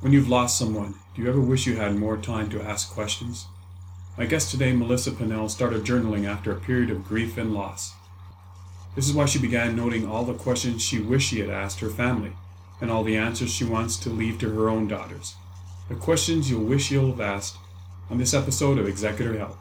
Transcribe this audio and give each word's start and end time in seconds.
When 0.00 0.12
you've 0.12 0.28
lost 0.28 0.58
someone, 0.58 0.94
do 1.14 1.22
you 1.22 1.28
ever 1.28 1.40
wish 1.40 1.66
you 1.66 1.76
had 1.76 1.96
more 1.96 2.18
time 2.18 2.50
to 2.50 2.60
ask 2.60 2.90
questions? 2.92 3.46
My 4.18 4.26
guest 4.26 4.50
today, 4.50 4.74
Melissa 4.74 5.10
Pennel, 5.10 5.48
started 5.48 5.84
journaling 5.84 6.28
after 6.28 6.52
a 6.52 6.60
period 6.60 6.90
of 6.90 7.02
grief 7.02 7.38
and 7.38 7.54
loss. 7.54 7.94
This 8.94 9.08
is 9.08 9.14
why 9.14 9.24
she 9.24 9.38
began 9.38 9.74
noting 9.74 10.06
all 10.06 10.24
the 10.24 10.34
questions 10.34 10.82
she 10.82 11.00
wished 11.00 11.30
she 11.30 11.40
had 11.40 11.48
asked 11.48 11.80
her 11.80 11.88
family, 11.88 12.32
and 12.78 12.90
all 12.90 13.04
the 13.04 13.16
answers 13.16 13.50
she 13.50 13.64
wants 13.64 13.96
to 14.00 14.10
leave 14.10 14.38
to 14.40 14.50
her 14.54 14.68
own 14.68 14.86
daughters. 14.86 15.34
The 15.88 15.94
questions 15.94 16.50
you'll 16.50 16.64
wish 16.64 16.90
you'll 16.90 17.12
have 17.12 17.20
asked 17.22 17.56
on 18.10 18.18
this 18.18 18.34
episode 18.34 18.76
of 18.78 18.86
Executor 18.86 19.38
Help. 19.38 19.56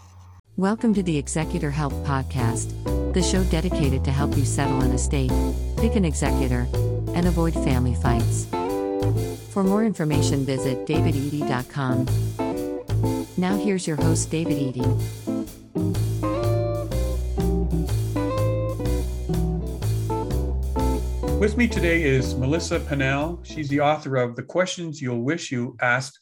Welcome 0.57 0.93
to 0.95 1.03
the 1.03 1.17
Executor 1.17 1.71
Help 1.71 1.93
Podcast, 2.05 2.73
the 3.13 3.23
show 3.23 3.45
dedicated 3.45 4.03
to 4.03 4.11
help 4.11 4.35
you 4.35 4.43
settle 4.43 4.81
an 4.81 4.91
estate, 4.91 5.31
pick 5.77 5.95
an 5.95 6.03
executor, 6.03 6.67
and 7.13 7.25
avoid 7.25 7.53
family 7.53 7.95
fights. 7.95 8.47
For 9.49 9.63
more 9.63 9.85
information, 9.85 10.45
visit 10.45 10.85
davidedey.com. 10.85 12.05
Now, 13.37 13.55
here's 13.57 13.87
your 13.87 13.97
host, 13.97 14.29
David 14.29 14.57
Edey. 14.57 14.85
With 21.39 21.57
me 21.57 21.67
today 21.67 22.03
is 22.03 22.33
Melissa 22.35 22.79
Pennel. 22.79 23.39
She's 23.43 23.69
the 23.69 23.79
author 23.79 24.15
of 24.15 24.35
The 24.35 24.43
Questions 24.43 25.01
You'll 25.01 25.21
Wish 25.21 25.51
You 25.51 25.77
Asked 25.81 26.17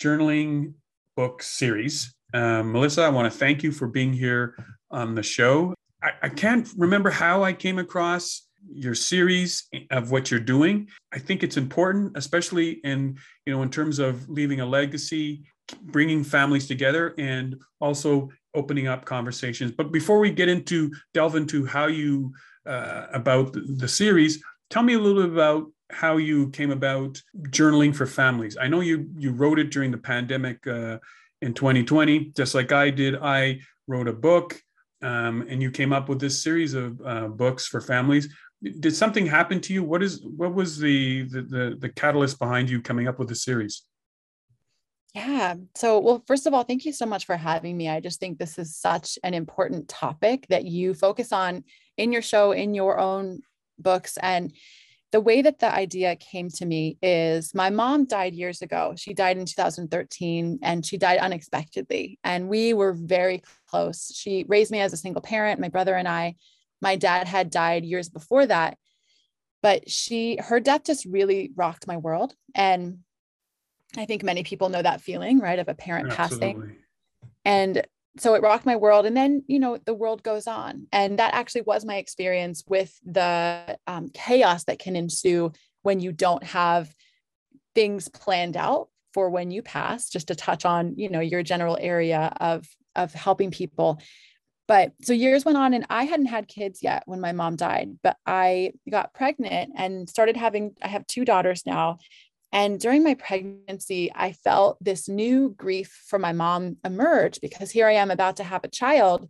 Journaling 0.00 0.74
Book 1.16 1.42
Series. 1.42 2.14
Um, 2.34 2.72
Melissa, 2.72 3.02
I 3.02 3.08
want 3.08 3.32
to 3.32 3.38
thank 3.38 3.62
you 3.62 3.72
for 3.72 3.88
being 3.88 4.12
here 4.12 4.54
on 4.90 5.14
the 5.14 5.22
show. 5.22 5.74
I, 6.02 6.10
I 6.22 6.28
can't 6.28 6.68
remember 6.76 7.10
how 7.10 7.42
I 7.42 7.52
came 7.52 7.78
across 7.78 8.46
your 8.72 8.94
series 8.94 9.68
of 9.90 10.10
what 10.10 10.30
you're 10.30 10.40
doing. 10.40 10.88
I 11.12 11.18
think 11.18 11.42
it's 11.42 11.56
important 11.56 12.16
especially 12.16 12.80
in 12.84 13.18
you 13.46 13.52
know 13.52 13.62
in 13.62 13.70
terms 13.70 13.98
of 13.98 14.28
leaving 14.28 14.60
a 14.60 14.66
legacy 14.66 15.42
bringing 15.82 16.24
families 16.24 16.66
together 16.66 17.14
and 17.16 17.56
also 17.80 18.28
opening 18.54 18.88
up 18.88 19.04
conversations. 19.04 19.70
But 19.70 19.92
before 19.92 20.18
we 20.18 20.30
get 20.30 20.48
into 20.48 20.92
delve 21.14 21.36
into 21.36 21.64
how 21.66 21.86
you 21.86 22.32
uh, 22.66 23.06
about 23.12 23.54
the 23.54 23.88
series 23.88 24.42
tell 24.68 24.82
me 24.82 24.94
a 24.94 24.98
little 24.98 25.22
bit 25.22 25.32
about 25.32 25.66
how 25.90 26.18
you 26.18 26.50
came 26.50 26.70
about 26.70 27.20
journaling 27.48 27.94
for 27.94 28.06
families. 28.06 28.56
I 28.60 28.68
know 28.68 28.80
you 28.80 29.08
you 29.18 29.32
wrote 29.32 29.58
it 29.58 29.70
during 29.70 29.90
the 29.90 29.98
pandemic 29.98 30.66
uh, 30.66 30.98
in 31.42 31.54
2020 31.54 32.32
just 32.36 32.54
like 32.54 32.72
i 32.72 32.90
did 32.90 33.16
i 33.16 33.58
wrote 33.86 34.08
a 34.08 34.12
book 34.12 34.60
um, 35.02 35.46
and 35.48 35.62
you 35.62 35.70
came 35.70 35.92
up 35.92 36.08
with 36.08 36.20
this 36.20 36.42
series 36.42 36.74
of 36.74 37.00
uh, 37.04 37.28
books 37.28 37.66
for 37.66 37.80
families 37.80 38.28
did 38.62 38.94
something 38.94 39.26
happen 39.26 39.60
to 39.60 39.72
you 39.72 39.82
what 39.82 40.02
is 40.02 40.22
what 40.22 40.54
was 40.54 40.78
the, 40.78 41.22
the 41.22 41.42
the 41.42 41.76
the, 41.78 41.88
catalyst 41.88 42.38
behind 42.38 42.68
you 42.68 42.80
coming 42.80 43.08
up 43.08 43.18
with 43.18 43.28
the 43.28 43.34
series 43.34 43.82
yeah 45.14 45.54
so 45.74 45.98
well 45.98 46.22
first 46.26 46.46
of 46.46 46.54
all 46.54 46.62
thank 46.62 46.84
you 46.84 46.92
so 46.92 47.06
much 47.06 47.24
for 47.24 47.36
having 47.36 47.76
me 47.76 47.88
i 47.88 48.00
just 48.00 48.20
think 48.20 48.38
this 48.38 48.58
is 48.58 48.76
such 48.76 49.18
an 49.24 49.34
important 49.34 49.88
topic 49.88 50.46
that 50.48 50.64
you 50.64 50.94
focus 50.94 51.32
on 51.32 51.64
in 51.96 52.12
your 52.12 52.22
show 52.22 52.52
in 52.52 52.74
your 52.74 52.98
own 52.98 53.40
books 53.78 54.18
and 54.18 54.52
the 55.12 55.20
way 55.20 55.42
that 55.42 55.58
the 55.58 55.74
idea 55.74 56.14
came 56.14 56.48
to 56.50 56.64
me 56.64 56.96
is 57.02 57.52
my 57.52 57.68
mom 57.68 58.04
died 58.04 58.32
years 58.32 58.62
ago. 58.62 58.94
She 58.96 59.12
died 59.12 59.38
in 59.38 59.44
2013 59.44 60.60
and 60.62 60.86
she 60.86 60.98
died 60.98 61.18
unexpectedly. 61.18 62.20
And 62.22 62.48
we 62.48 62.74
were 62.74 62.92
very 62.92 63.42
close. 63.68 64.12
She 64.14 64.44
raised 64.46 64.70
me 64.70 64.80
as 64.80 64.92
a 64.92 64.96
single 64.96 65.20
parent, 65.20 65.58
my 65.58 65.68
brother 65.68 65.96
and 65.96 66.06
I 66.06 66.36
my 66.80 66.96
dad 66.96 67.26
had 67.26 67.50
died 67.50 67.84
years 67.84 68.08
before 68.08 68.46
that 68.46 68.76
but 69.62 69.90
she 69.90 70.38
her 70.40 70.60
death 70.60 70.84
just 70.84 71.04
really 71.04 71.52
rocked 71.54 71.86
my 71.86 71.96
world. 71.96 72.34
And 72.54 72.98
i 73.96 74.04
think 74.04 74.22
many 74.22 74.44
people 74.44 74.68
know 74.68 74.82
that 74.82 75.00
feeling 75.00 75.40
right 75.40 75.58
of 75.58 75.68
a 75.68 75.74
parent 75.74 76.12
Absolutely. 76.12 76.52
passing 76.52 76.76
and 77.44 77.82
so 78.18 78.34
it 78.34 78.42
rocked 78.42 78.66
my 78.66 78.76
world. 78.76 79.06
And 79.06 79.16
then 79.16 79.44
you 79.46 79.58
know 79.58 79.78
the 79.78 79.94
world 79.94 80.22
goes 80.22 80.46
on. 80.46 80.86
And 80.92 81.18
that 81.18 81.34
actually 81.34 81.62
was 81.62 81.84
my 81.84 81.96
experience 81.96 82.64
with 82.66 82.92
the 83.04 83.78
um, 83.86 84.10
chaos 84.12 84.64
that 84.64 84.78
can 84.78 84.96
ensue 84.96 85.52
when 85.82 86.00
you 86.00 86.12
don't 86.12 86.44
have 86.44 86.92
things 87.74 88.08
planned 88.08 88.56
out 88.56 88.88
for 89.14 89.30
when 89.30 89.50
you 89.50 89.62
pass 89.62 90.08
just 90.08 90.28
to 90.28 90.34
touch 90.34 90.64
on 90.64 90.94
you 90.96 91.08
know 91.08 91.20
your 91.20 91.42
general 91.42 91.78
area 91.80 92.32
of 92.40 92.66
of 92.96 93.12
helping 93.12 93.50
people 93.50 94.00
but 94.70 94.92
so 95.02 95.12
years 95.12 95.44
went 95.44 95.58
on 95.58 95.74
and 95.74 95.84
I 95.90 96.04
hadn't 96.04 96.26
had 96.26 96.46
kids 96.46 96.80
yet 96.80 97.02
when 97.06 97.20
my 97.20 97.32
mom 97.32 97.56
died, 97.56 97.98
but 98.04 98.16
I 98.24 98.74
got 98.88 99.12
pregnant 99.12 99.72
and 99.76 100.08
started 100.08 100.36
having, 100.36 100.76
I 100.80 100.86
have 100.86 101.04
two 101.08 101.24
daughters 101.24 101.64
now. 101.66 101.98
And 102.52 102.78
during 102.78 103.02
my 103.02 103.14
pregnancy, 103.14 104.12
I 104.14 104.30
felt 104.30 104.78
this 104.80 105.08
new 105.08 105.52
grief 105.58 106.04
for 106.06 106.20
my 106.20 106.32
mom 106.32 106.76
emerge 106.84 107.40
because 107.40 107.72
here 107.72 107.88
I 107.88 107.94
am 107.94 108.12
about 108.12 108.36
to 108.36 108.44
have 108.44 108.62
a 108.62 108.68
child 108.68 109.28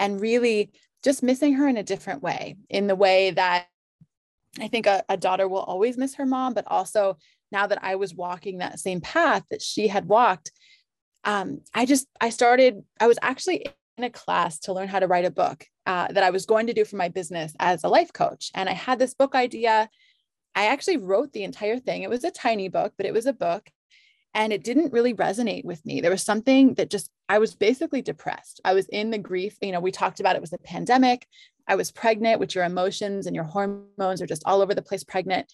and 0.00 0.20
really 0.20 0.72
just 1.04 1.22
missing 1.22 1.52
her 1.52 1.68
in 1.68 1.76
a 1.76 1.84
different 1.84 2.20
way, 2.20 2.56
in 2.68 2.88
the 2.88 2.96
way 2.96 3.30
that 3.30 3.68
I 4.58 4.66
think 4.66 4.86
a, 4.86 5.04
a 5.08 5.16
daughter 5.16 5.46
will 5.46 5.60
always 5.60 5.96
miss 5.96 6.16
her 6.16 6.26
mom, 6.26 6.52
but 6.52 6.64
also 6.66 7.16
now 7.52 7.68
that 7.68 7.84
I 7.84 7.94
was 7.94 8.12
walking 8.12 8.58
that 8.58 8.80
same 8.80 9.00
path 9.00 9.44
that 9.52 9.62
she 9.62 9.86
had 9.86 10.08
walked, 10.08 10.50
um, 11.22 11.60
I 11.72 11.86
just, 11.86 12.08
I 12.20 12.30
started, 12.30 12.82
I 12.98 13.06
was 13.06 13.20
actually 13.22 13.66
a 14.04 14.10
class 14.10 14.58
to 14.60 14.72
learn 14.72 14.88
how 14.88 14.98
to 14.98 15.06
write 15.06 15.24
a 15.24 15.30
book 15.30 15.66
uh, 15.86 16.08
that 16.08 16.22
I 16.22 16.30
was 16.30 16.46
going 16.46 16.66
to 16.66 16.72
do 16.72 16.84
for 16.84 16.96
my 16.96 17.08
business 17.08 17.54
as 17.58 17.84
a 17.84 17.88
life 17.88 18.12
coach. 18.12 18.50
And 18.54 18.68
I 18.68 18.72
had 18.72 18.98
this 18.98 19.14
book 19.14 19.34
idea. 19.34 19.88
I 20.54 20.66
actually 20.66 20.98
wrote 20.98 21.32
the 21.32 21.44
entire 21.44 21.78
thing. 21.78 22.02
It 22.02 22.10
was 22.10 22.24
a 22.24 22.30
tiny 22.30 22.68
book, 22.68 22.92
but 22.96 23.06
it 23.06 23.14
was 23.14 23.26
a 23.26 23.32
book. 23.32 23.70
And 24.32 24.52
it 24.52 24.62
didn't 24.62 24.92
really 24.92 25.14
resonate 25.14 25.64
with 25.64 25.84
me. 25.84 26.00
There 26.00 26.10
was 26.10 26.22
something 26.22 26.74
that 26.74 26.90
just, 26.90 27.10
I 27.28 27.38
was 27.38 27.54
basically 27.54 28.00
depressed. 28.02 28.60
I 28.64 28.74
was 28.74 28.86
in 28.88 29.10
the 29.10 29.18
grief. 29.18 29.56
You 29.60 29.72
know, 29.72 29.80
we 29.80 29.90
talked 29.90 30.20
about 30.20 30.36
it 30.36 30.40
was 30.40 30.52
a 30.52 30.58
pandemic. 30.58 31.26
I 31.66 31.74
was 31.74 31.90
pregnant, 31.90 32.38
which 32.38 32.54
your 32.54 32.64
emotions 32.64 33.26
and 33.26 33.34
your 33.34 33.44
hormones 33.44 34.22
are 34.22 34.26
just 34.26 34.42
all 34.46 34.62
over 34.62 34.74
the 34.74 34.82
place 34.82 35.02
pregnant. 35.02 35.52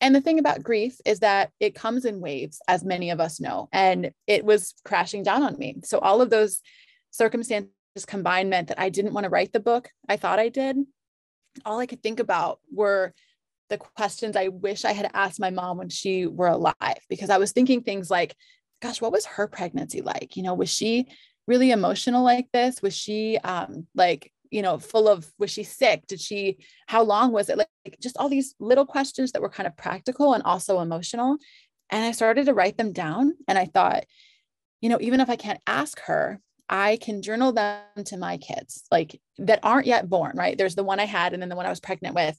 And 0.00 0.14
the 0.14 0.20
thing 0.20 0.38
about 0.38 0.62
grief 0.62 1.00
is 1.04 1.20
that 1.20 1.50
it 1.58 1.74
comes 1.74 2.04
in 2.04 2.20
waves, 2.20 2.60
as 2.68 2.84
many 2.84 3.10
of 3.10 3.20
us 3.20 3.40
know, 3.40 3.68
and 3.72 4.12
it 4.26 4.44
was 4.44 4.74
crashing 4.84 5.22
down 5.22 5.42
on 5.42 5.58
me. 5.58 5.76
So 5.84 5.98
all 5.98 6.20
of 6.20 6.30
those 6.30 6.60
circumstances 7.10 7.70
combined 8.04 8.50
meant 8.50 8.68
that 8.68 8.80
I 8.80 8.88
didn't 8.88 9.14
want 9.14 9.24
to 9.24 9.30
write 9.30 9.52
the 9.52 9.60
book. 9.60 9.90
I 10.08 10.16
thought 10.16 10.38
I 10.38 10.48
did. 10.48 10.76
All 11.64 11.78
I 11.78 11.86
could 11.86 12.02
think 12.02 12.20
about 12.20 12.60
were 12.72 13.14
the 13.68 13.78
questions 13.78 14.36
I 14.36 14.48
wish 14.48 14.84
I 14.84 14.92
had 14.92 15.10
asked 15.12 15.40
my 15.40 15.50
mom 15.50 15.76
when 15.76 15.88
she 15.88 16.26
were 16.26 16.48
alive, 16.48 17.00
because 17.08 17.30
I 17.30 17.38
was 17.38 17.52
thinking 17.52 17.82
things 17.82 18.10
like, 18.10 18.34
gosh, 18.80 19.00
what 19.00 19.12
was 19.12 19.26
her 19.26 19.46
pregnancy 19.46 20.00
like? 20.00 20.36
You 20.36 20.42
know, 20.42 20.54
was 20.54 20.70
she 20.70 21.08
really 21.46 21.70
emotional 21.70 22.24
like 22.24 22.46
this? 22.52 22.80
Was 22.80 22.94
she 22.94 23.38
um, 23.38 23.86
like, 23.94 24.32
you 24.50 24.62
know, 24.62 24.78
full 24.78 25.08
of, 25.08 25.26
was 25.38 25.50
she 25.50 25.64
sick? 25.64 26.06
Did 26.06 26.20
she, 26.20 26.58
how 26.86 27.02
long 27.02 27.32
was 27.32 27.48
it? 27.48 27.58
Like, 27.58 27.68
just 28.00 28.16
all 28.16 28.28
these 28.28 28.54
little 28.58 28.86
questions 28.86 29.32
that 29.32 29.42
were 29.42 29.50
kind 29.50 29.66
of 29.66 29.76
practical 29.76 30.32
and 30.32 30.42
also 30.44 30.80
emotional. 30.80 31.36
And 31.90 32.04
I 32.04 32.12
started 32.12 32.46
to 32.46 32.54
write 32.54 32.76
them 32.76 32.92
down. 32.92 33.34
And 33.48 33.58
I 33.58 33.66
thought, 33.66 34.04
you 34.80 34.88
know, 34.88 34.98
even 35.00 35.20
if 35.20 35.28
I 35.28 35.36
can't 35.36 35.60
ask 35.66 36.00
her, 36.02 36.40
I 36.68 36.96
can 36.96 37.22
journal 37.22 37.52
them 37.52 37.82
to 38.04 38.16
my 38.16 38.36
kids, 38.36 38.84
like 38.90 39.20
that 39.38 39.60
aren't 39.62 39.86
yet 39.86 40.08
born, 40.08 40.36
right? 40.36 40.56
There's 40.56 40.74
the 40.74 40.84
one 40.84 41.00
I 41.00 41.06
had 41.06 41.32
and 41.32 41.42
then 41.42 41.48
the 41.48 41.56
one 41.56 41.66
I 41.66 41.70
was 41.70 41.80
pregnant 41.80 42.14
with, 42.14 42.38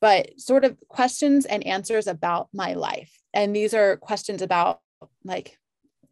but 0.00 0.38
sort 0.40 0.64
of 0.64 0.76
questions 0.88 1.44
and 1.46 1.66
answers 1.66 2.06
about 2.06 2.48
my 2.52 2.74
life. 2.74 3.12
And 3.32 3.54
these 3.54 3.74
are 3.74 3.96
questions 3.96 4.42
about 4.42 4.80
like 5.24 5.58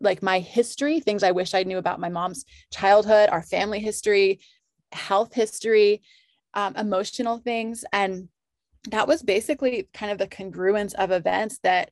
like 0.01 0.23
my 0.23 0.41
history, 0.41 0.99
things 0.99 1.23
I 1.23 1.31
wish 1.31 1.55
I 1.55 1.63
knew 1.63 1.79
about 1.79 2.01
my 2.01 2.09
mom's 2.09 2.45
childhood, 2.73 3.29
our 3.31 3.43
family 3.43 3.79
history, 3.79 4.41
health 4.91 5.33
history, 5.33 6.03
um, 6.55 6.75
emotional 6.77 7.39
things. 7.39 7.85
And 7.93 8.29
that 8.91 9.07
was 9.07 9.23
basically 9.23 9.89
kind 9.95 10.11
of 10.11 10.19
the 10.19 10.27
congruence 10.27 10.95
of 10.95 11.13
events 11.13 11.61
that 11.63 11.91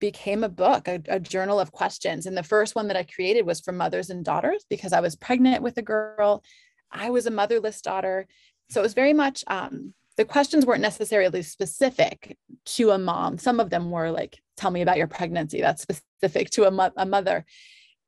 became 0.00 0.42
a 0.42 0.48
book, 0.48 0.88
a, 0.88 1.00
a, 1.08 1.20
journal 1.20 1.60
of 1.60 1.72
questions. 1.72 2.26
And 2.26 2.36
the 2.36 2.42
first 2.42 2.74
one 2.74 2.88
that 2.88 2.96
I 2.96 3.04
created 3.04 3.46
was 3.46 3.60
for 3.60 3.72
mothers 3.72 4.10
and 4.10 4.24
daughters 4.24 4.64
because 4.68 4.92
I 4.92 5.00
was 5.00 5.14
pregnant 5.14 5.62
with 5.62 5.76
a 5.76 5.82
girl. 5.82 6.42
I 6.90 7.10
was 7.10 7.26
a 7.26 7.30
motherless 7.30 7.80
daughter. 7.82 8.26
So 8.70 8.80
it 8.80 8.82
was 8.82 8.94
very 8.94 9.12
much, 9.12 9.44
um, 9.46 9.94
the 10.16 10.24
questions 10.24 10.66
weren't 10.66 10.82
necessarily 10.82 11.42
specific 11.42 12.36
to 12.64 12.90
a 12.90 12.98
mom. 12.98 13.38
Some 13.38 13.60
of 13.60 13.70
them 13.70 13.90
were 13.90 14.10
like, 14.10 14.38
tell 14.56 14.70
me 14.70 14.82
about 14.82 14.98
your 14.98 15.06
pregnancy. 15.06 15.60
That's 15.60 15.82
specific 15.82 16.50
to 16.50 16.64
a, 16.64 16.70
mo- 16.70 16.92
a 16.96 17.06
mother. 17.06 17.44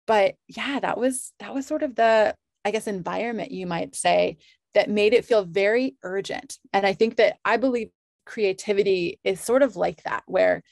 But 0.07 0.35
yeah, 0.49 0.81
that 0.81 0.99
was, 0.99 1.33
that 1.39 1.55
was 1.55 1.67
sort 1.67 1.83
of 1.83 1.95
the, 1.95 2.35
I 2.65 2.71
guess, 2.71 2.87
environment 2.87 3.53
you 3.53 3.67
might 3.67 3.95
say 3.95 4.39
that 4.75 4.91
made 4.91 5.13
it 5.13 5.25
feel 5.25 5.45
very 5.45 5.97
urgent. 6.03 6.59
And 6.73 6.87
I 6.87 6.95
think 6.95 7.17
that 7.17 7.37
I 7.45 7.57
believe 7.57 7.91
creativity 8.25 9.21
is 9.25 9.41
sort 9.41 9.63
of 9.63 9.77
like 9.77 10.03
that, 10.05 10.23
where 10.27 10.63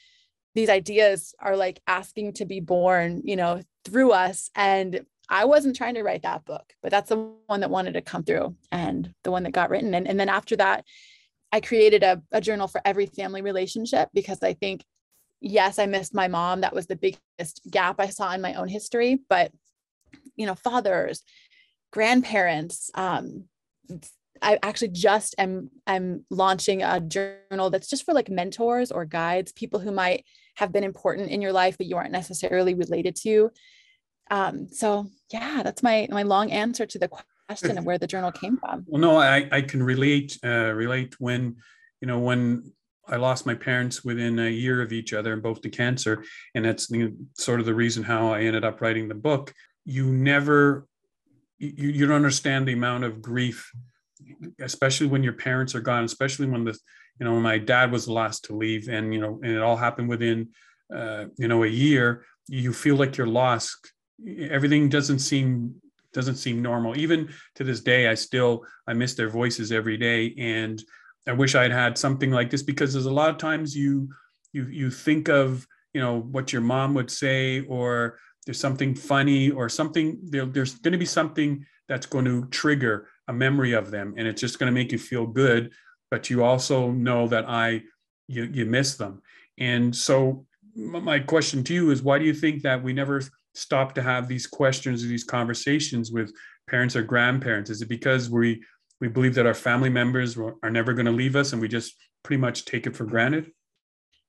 these 0.53 0.69
ideas 0.69 1.33
are 1.39 1.55
like 1.55 1.81
asking 1.87 2.33
to 2.33 2.45
be 2.45 2.59
born, 2.59 3.21
you 3.23 3.35
know, 3.35 3.61
through 3.85 4.11
us. 4.11 4.49
And 4.55 5.05
I 5.29 5.45
wasn't 5.45 5.75
trying 5.75 5.95
to 5.95 6.03
write 6.03 6.23
that 6.23 6.45
book, 6.45 6.73
but 6.81 6.91
that's 6.91 7.09
the 7.09 7.31
one 7.47 7.61
that 7.61 7.69
wanted 7.69 7.93
to 7.93 8.01
come 8.01 8.23
through 8.23 8.55
and 8.71 9.13
the 9.23 9.31
one 9.31 9.43
that 9.43 9.53
got 9.53 9.69
written. 9.69 9.93
And, 9.93 10.07
and 10.07 10.19
then 10.19 10.29
after 10.29 10.55
that, 10.57 10.85
I 11.53 11.61
created 11.61 12.03
a, 12.03 12.21
a 12.31 12.41
journal 12.41 12.67
for 12.67 12.81
every 12.83 13.05
family 13.05 13.41
relationship 13.41 14.09
because 14.13 14.41
I 14.43 14.53
think 14.53 14.83
yes, 15.41 15.79
I 15.79 15.87
missed 15.87 16.13
my 16.13 16.27
mom. 16.27 16.61
That 16.61 16.73
was 16.73 16.87
the 16.87 16.95
biggest 16.95 17.61
gap 17.69 17.99
I 17.99 18.07
saw 18.07 18.31
in 18.31 18.41
my 18.41 18.53
own 18.53 18.67
history. 18.67 19.19
But, 19.27 19.51
you 20.35 20.45
know, 20.45 20.55
fathers, 20.55 21.23
grandparents, 21.91 22.91
um, 22.93 23.45
I 24.41 24.57
actually 24.63 24.89
just 24.89 25.35
am 25.37 25.69
I'm 25.85 26.25
launching 26.29 26.81
a 26.81 26.99
journal 26.99 27.69
that's 27.69 27.89
just 27.89 28.05
for 28.05 28.13
like 28.13 28.29
mentors 28.29 28.91
or 28.91 29.05
guides, 29.05 29.51
people 29.51 29.79
who 29.79 29.91
might 29.91 30.25
have 30.61 30.71
been 30.71 30.83
important 30.83 31.31
in 31.31 31.41
your 31.41 31.51
life 31.51 31.75
but 31.75 31.87
you 31.87 31.97
aren't 31.97 32.11
necessarily 32.11 32.75
related 32.75 33.15
to. 33.15 33.51
Um, 34.29 34.67
so 34.71 35.07
yeah, 35.33 35.63
that's 35.63 35.81
my 35.81 36.07
my 36.09 36.21
long 36.21 36.51
answer 36.51 36.85
to 36.85 36.99
the 36.99 37.09
question 37.47 37.77
of 37.77 37.83
where 37.83 37.97
the 37.97 38.07
journal 38.07 38.31
came 38.31 38.57
from. 38.57 38.85
Well, 38.87 39.01
no, 39.01 39.17
I 39.17 39.49
I 39.51 39.61
can 39.61 39.81
relate 39.81 40.37
uh, 40.45 40.71
relate 40.85 41.19
when 41.19 41.57
you 41.99 42.07
know 42.07 42.19
when 42.19 42.71
I 43.07 43.15
lost 43.17 43.47
my 43.47 43.55
parents 43.55 44.05
within 44.05 44.37
a 44.37 44.49
year 44.49 44.81
of 44.81 44.93
each 44.93 45.11
other, 45.13 45.35
both 45.35 45.61
to 45.61 45.69
cancer, 45.69 46.23
and 46.53 46.63
that's 46.63 46.87
the, 46.87 47.13
sort 47.33 47.59
of 47.59 47.65
the 47.65 47.73
reason 47.73 48.03
how 48.03 48.31
I 48.31 48.43
ended 48.43 48.63
up 48.63 48.79
writing 48.81 49.07
the 49.07 49.15
book. 49.29 49.53
You 49.83 50.05
never 50.05 50.87
you, 51.57 51.89
you 51.89 52.05
don't 52.05 52.15
understand 52.15 52.67
the 52.67 52.73
amount 52.73 53.03
of 53.03 53.21
grief 53.21 53.71
especially 54.59 55.07
when 55.07 55.23
your 55.23 55.33
parents 55.33 55.75
are 55.75 55.81
gone, 55.81 56.03
especially 56.03 56.47
when 56.47 56.63
the, 56.63 56.77
you 57.19 57.25
know, 57.25 57.39
my 57.39 57.57
dad 57.57 57.91
was 57.91 58.05
the 58.05 58.13
last 58.13 58.45
to 58.45 58.55
leave 58.55 58.87
and, 58.89 59.13
you 59.13 59.19
know, 59.19 59.39
and 59.43 59.51
it 59.51 59.61
all 59.61 59.77
happened 59.77 60.09
within, 60.09 60.49
uh, 60.93 61.25
you 61.37 61.47
know, 61.47 61.63
a 61.63 61.67
year, 61.67 62.25
you 62.47 62.73
feel 62.73 62.95
like 62.95 63.17
you're 63.17 63.27
lost. 63.27 63.93
Everything 64.49 64.89
doesn't 64.89 65.19
seem, 65.19 65.75
doesn't 66.13 66.35
seem 66.35 66.61
normal. 66.61 66.97
Even 66.97 67.29
to 67.55 67.63
this 67.63 67.81
day, 67.81 68.07
I 68.07 68.15
still, 68.15 68.65
I 68.87 68.93
miss 68.93 69.13
their 69.13 69.29
voices 69.29 69.71
every 69.71 69.97
day. 69.97 70.33
And 70.37 70.81
I 71.27 71.33
wish 71.33 71.55
I'd 71.55 71.71
had 71.71 71.97
something 71.97 72.31
like 72.31 72.49
this 72.49 72.63
because 72.63 72.93
there's 72.93 73.05
a 73.05 73.13
lot 73.13 73.29
of 73.29 73.37
times 73.37 73.75
you, 73.75 74.09
you, 74.51 74.67
you 74.67 74.91
think 74.91 75.29
of, 75.29 75.65
you 75.93 76.01
know, 76.01 76.19
what 76.19 76.51
your 76.51 76.61
mom 76.61 76.93
would 76.95 77.11
say, 77.11 77.61
or 77.61 78.17
there's 78.45 78.59
something 78.59 78.95
funny 78.95 79.51
or 79.51 79.69
something, 79.69 80.17
there, 80.23 80.45
there's 80.45 80.75
going 80.79 80.93
to 80.93 80.97
be 80.97 81.05
something 81.05 81.65
that's 81.87 82.05
going 82.05 82.25
to 82.25 82.45
trigger 82.47 83.07
a 83.31 83.33
memory 83.33 83.71
of 83.71 83.89
them 83.91 84.13
and 84.17 84.27
it's 84.27 84.41
just 84.41 84.59
going 84.59 84.71
to 84.71 84.73
make 84.73 84.91
you 84.91 84.97
feel 84.97 85.25
good 85.25 85.71
but 86.11 86.29
you 86.29 86.43
also 86.43 86.91
know 86.91 87.27
that 87.27 87.45
i 87.47 87.81
you, 88.27 88.43
you 88.51 88.65
miss 88.65 88.95
them 88.95 89.21
and 89.57 89.95
so 89.95 90.45
my 90.75 91.19
question 91.19 91.63
to 91.63 91.73
you 91.73 91.91
is 91.91 92.03
why 92.03 92.19
do 92.19 92.25
you 92.25 92.33
think 92.33 92.61
that 92.61 92.83
we 92.83 92.93
never 92.93 93.21
stop 93.55 93.95
to 93.95 94.01
have 94.01 94.27
these 94.27 94.45
questions 94.45 95.03
or 95.03 95.07
these 95.07 95.23
conversations 95.23 96.11
with 96.11 96.31
parents 96.69 96.95
or 96.95 97.01
grandparents 97.01 97.69
is 97.69 97.81
it 97.81 97.89
because 97.89 98.29
we 98.29 98.61
we 98.99 99.07
believe 99.07 99.33
that 99.33 99.47
our 99.47 99.53
family 99.53 99.89
members 99.89 100.37
are 100.37 100.69
never 100.69 100.93
going 100.93 101.05
to 101.05 101.11
leave 101.11 101.35
us 101.35 101.53
and 101.53 101.61
we 101.61 101.67
just 101.67 101.95
pretty 102.23 102.39
much 102.39 102.65
take 102.65 102.85
it 102.85 102.95
for 102.95 103.05
granted 103.05 103.49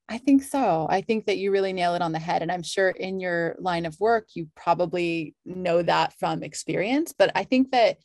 I 0.08 0.18
think 0.18 0.42
so. 0.42 0.86
I 0.90 1.00
think 1.00 1.24
that 1.26 1.38
you 1.38 1.50
really 1.50 1.72
nail 1.72 1.94
it 1.94 2.02
on 2.02 2.12
the 2.12 2.18
head. 2.18 2.42
And 2.42 2.52
I'm 2.52 2.62
sure 2.62 2.90
in 2.90 3.18
your 3.18 3.56
line 3.58 3.86
of 3.86 3.98
work, 3.98 4.28
you 4.34 4.48
probably 4.54 5.34
know 5.46 5.80
that 5.80 6.12
from 6.18 6.42
experience. 6.42 7.14
But 7.16 7.32
I 7.34 7.44
think 7.44 7.70
that 7.70 7.96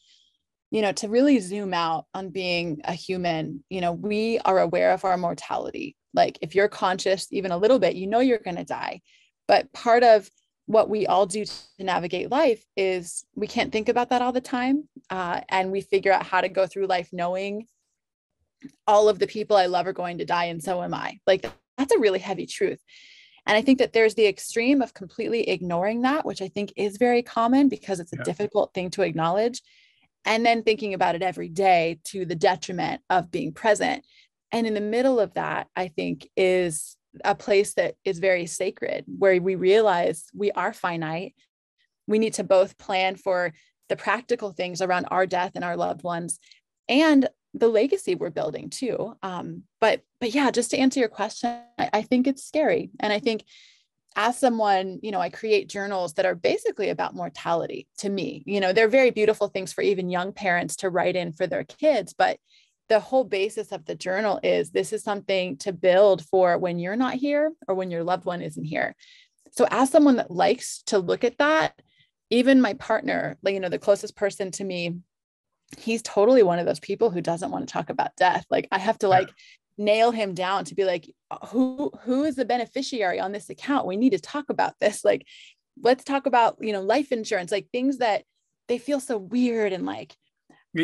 you 0.71 0.81
know, 0.81 0.91
to 0.91 1.07
really 1.07 1.39
zoom 1.39 1.73
out 1.73 2.05
on 2.13 2.29
being 2.29 2.81
a 2.83 2.93
human, 2.93 3.63
you 3.69 3.81
know, 3.81 3.93
we 3.93 4.39
are 4.39 4.59
aware 4.59 4.91
of 4.91 5.05
our 5.05 5.17
mortality. 5.17 5.95
Like 6.13 6.37
if 6.41 6.55
you're 6.55 6.67
conscious 6.67 7.27
even 7.31 7.51
a 7.51 7.57
little 7.57 7.79
bit, 7.79 7.95
you 7.95 8.07
know 8.07 8.19
you're 8.19 8.39
going 8.39 8.57
to 8.57 8.63
die. 8.63 9.01
But 9.47 9.71
part 9.71 10.03
of 10.03 10.29
what 10.65 10.89
we 10.89 11.07
all 11.07 11.25
do 11.25 11.45
to 11.45 11.53
navigate 11.79 12.29
life 12.29 12.63
is 12.75 13.25
we 13.35 13.47
can't 13.47 13.71
think 13.71 13.87
about 13.87 14.09
that 14.09 14.21
all 14.21 14.33
the 14.33 14.41
time. 14.41 14.89
Uh, 15.09 15.41
and 15.49 15.71
we 15.71 15.81
figure 15.81 16.11
out 16.11 16.25
how 16.25 16.41
to 16.41 16.49
go 16.49 16.67
through 16.67 16.87
life 16.87 17.09
knowing 17.13 17.65
all 18.85 19.07
of 19.07 19.19
the 19.19 19.27
people 19.27 19.55
I 19.55 19.67
love 19.67 19.87
are 19.87 19.93
going 19.93 20.17
to 20.17 20.25
die, 20.25 20.45
and 20.45 20.61
so 20.61 20.83
am 20.83 20.93
I. 20.93 21.19
Like 21.25 21.49
that's 21.77 21.93
a 21.93 21.99
really 21.99 22.19
heavy 22.19 22.45
truth. 22.45 22.79
And 23.45 23.55
I 23.55 23.61
think 23.61 23.79
that 23.79 23.93
there's 23.93 24.15
the 24.15 24.27
extreme 24.27 24.81
of 24.81 24.93
completely 24.93 25.49
ignoring 25.49 26.01
that, 26.01 26.25
which 26.25 26.41
I 26.41 26.49
think 26.49 26.73
is 26.75 26.97
very 26.97 27.23
common 27.23 27.69
because 27.69 28.01
it's 28.01 28.11
a 28.11 28.17
yeah. 28.17 28.23
difficult 28.23 28.73
thing 28.73 28.89
to 28.91 29.03
acknowledge 29.03 29.61
and 30.27 30.45
then 30.45 30.61
thinking 30.61 30.93
about 30.93 31.15
it 31.15 31.23
every 31.23 31.47
day 31.49 31.99
to 32.03 32.25
the 32.25 32.35
detriment 32.35 33.01
of 33.09 33.31
being 33.31 33.53
present. 33.53 34.05
And 34.51 34.67
in 34.67 34.73
the 34.73 34.81
middle 34.81 35.19
of 35.19 35.33
that, 35.33 35.67
I 35.75 35.87
think 35.87 36.29
is 36.35 36.97
a 37.23 37.33
place 37.33 37.73
that 37.75 37.95
is 38.03 38.19
very 38.19 38.45
sacred, 38.45 39.05
where 39.07 39.41
we 39.41 39.55
realize 39.55 40.25
we 40.35 40.51
are 40.51 40.73
finite. 40.73 41.33
We 42.07 42.19
need 42.19 42.33
to 42.33 42.43
both 42.43 42.77
plan 42.77 43.15
for 43.15 43.53
the 43.89 43.95
practical 43.95 44.51
things 44.51 44.81
around 44.81 45.05
our 45.05 45.25
death 45.25 45.53
and 45.55 45.63
our 45.63 45.77
loved 45.77 46.03
ones 46.03 46.39
and 46.89 47.27
the 47.53 47.69
legacy 47.69 48.15
we're 48.15 48.29
building 48.29 48.69
too. 48.69 49.15
Um, 49.23 49.63
but 49.79 50.01
but 50.19 50.35
yeah, 50.35 50.51
just 50.51 50.71
to 50.71 50.77
answer 50.77 50.99
your 50.99 51.09
question, 51.09 51.57
I, 51.77 51.89
I 51.93 52.01
think 52.01 52.27
it's 52.27 52.43
scary. 52.43 52.91
And 52.99 53.13
I 53.13 53.19
think 53.19 53.45
as 54.17 54.37
someone, 54.37 54.99
you 55.03 55.11
know, 55.11 55.21
I 55.21 55.29
create 55.29 55.69
journals 55.69 56.15
that 56.15 56.25
are 56.25 56.33
basically 56.33 56.89
about 56.89 57.15
mortality 57.15 57.87
to 57.99 58.09
me. 58.09 58.43
You 58.47 58.59
know, 58.59 58.73
they're 58.73 58.87
very 58.87 59.11
beautiful 59.11 59.47
things 59.47 59.71
for 59.71 59.83
even 59.83 60.09
young 60.09 60.33
parents 60.33 60.77
to 60.77 60.89
write 60.89 61.15
in 61.15 61.31
for 61.31 61.45
their 61.45 61.63
kids, 61.63 62.15
but 62.17 62.39
the 62.89 62.99
whole 62.99 63.23
basis 63.23 63.71
of 63.71 63.85
the 63.85 63.93
journal 63.93 64.39
is 64.41 64.71
this 64.71 64.91
is 64.91 65.03
something 65.03 65.57
to 65.57 65.71
build 65.71 66.25
for 66.25 66.57
when 66.57 66.79
you're 66.79 66.95
not 66.95 67.13
here 67.13 67.51
or 67.67 67.75
when 67.75 67.91
your 67.91 68.03
loved 68.03 68.25
one 68.25 68.41
isn't 68.41 68.63
here. 68.63 68.95
So 69.51 69.67
as 69.69 69.91
someone 69.91 70.15
that 70.15 70.31
likes 70.31 70.81
to 70.87 70.97
look 70.97 71.23
at 71.23 71.37
that, 71.37 71.79
even 72.31 72.59
my 72.59 72.73
partner, 72.73 73.37
like 73.43 73.53
you 73.53 73.59
know, 73.59 73.69
the 73.69 73.77
closest 73.77 74.15
person 74.15 74.49
to 74.51 74.63
me, 74.63 74.95
he's 75.77 76.01
totally 76.01 76.41
one 76.41 76.59
of 76.59 76.65
those 76.65 76.79
people 76.79 77.11
who 77.11 77.21
doesn't 77.21 77.51
want 77.51 77.67
to 77.67 77.71
talk 77.71 77.89
about 77.91 78.15
death. 78.15 78.45
Like 78.49 78.67
I 78.71 78.79
have 78.79 78.97
to 78.99 79.07
like 79.07 79.29
nail 79.77 80.11
him 80.11 80.33
down 80.33 80.65
to 80.65 80.75
be 80.75 80.83
like 80.83 81.09
who 81.47 81.91
who 82.01 82.23
is 82.23 82.35
the 82.35 82.45
beneficiary 82.45 83.19
on 83.19 83.31
this 83.31 83.49
account? 83.49 83.85
We 83.85 83.97
need 83.97 84.11
to 84.11 84.19
talk 84.19 84.49
about 84.49 84.73
this. 84.79 85.03
Like 85.05 85.25
let's 85.81 86.03
talk 86.03 86.25
about 86.25 86.57
you 86.59 86.73
know 86.73 86.81
life 86.81 87.11
insurance 87.11 87.51
like 87.51 87.67
things 87.71 87.99
that 87.99 88.23
they 88.67 88.77
feel 88.77 88.99
so 88.99 89.17
weird 89.17 89.73
and 89.73 89.85
like 89.85 90.15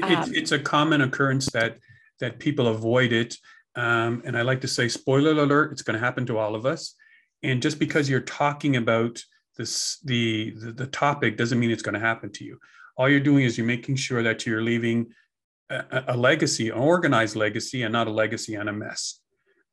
um, 0.01 0.12
it's, 0.12 0.30
it's 0.30 0.51
a 0.51 0.60
common 0.60 1.01
occurrence 1.01 1.48
that 1.51 1.78
that 2.19 2.40
people 2.40 2.68
avoid 2.68 3.12
it. 3.12 3.38
Um, 3.75 4.22
and 4.24 4.38
i 4.38 4.44
like 4.44 4.62
to 4.62 4.68
say 4.68 4.88
spoiler 4.88 5.31
alert 5.31 5.72
it's 5.72 5.81
going 5.81 5.95
to 5.95 6.06
happen 6.06 6.28
to 6.28 6.38
all 6.38 6.54
of 6.54 6.66
us. 6.66 6.94
And 7.42 7.62
just 7.62 7.80
because 7.80 8.07
you're 8.07 8.22
talking 8.22 8.75
about 8.75 9.19
this 9.57 10.00
the, 10.04 10.51
the 10.51 10.72
the 10.72 10.88
topic 10.88 11.38
doesn't 11.38 11.60
mean 11.60 11.72
it's 11.72 11.81
going 11.81 11.94
to 11.94 12.00
happen 12.00 12.31
to 12.34 12.44
you. 12.44 12.60
All 12.98 13.10
you're 13.10 13.19
doing 13.19 13.45
is 13.45 13.57
you're 13.57 13.66
making 13.66 13.95
sure 13.95 14.22
that 14.22 14.45
you're 14.45 14.62
leaving 14.62 15.07
a, 15.69 16.04
a 16.10 16.18
legacy, 16.18 16.69
an 16.69 16.77
organized 16.77 17.36
legacy, 17.36 17.83
and 17.83 17.94
not 17.94 18.07
a 18.07 18.12
legacy 18.12 18.56
and 18.56 18.69
a 18.69 18.74
mess. 18.74 19.19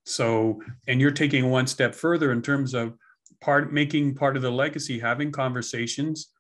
So, 0.04 0.60
and 0.88 1.00
you're 1.00 1.10
taking 1.10 1.50
one 1.50 1.66
step 1.66 1.94
further 1.94 2.32
in 2.32 2.42
terms 2.42 2.74
of 2.74 2.94
part 3.40 3.72
making 3.72 4.14
part 4.14 4.36
of 4.36 4.42
the 4.42 4.50
legacy, 4.50 4.98
having 4.98 5.32
conversations 5.32 6.30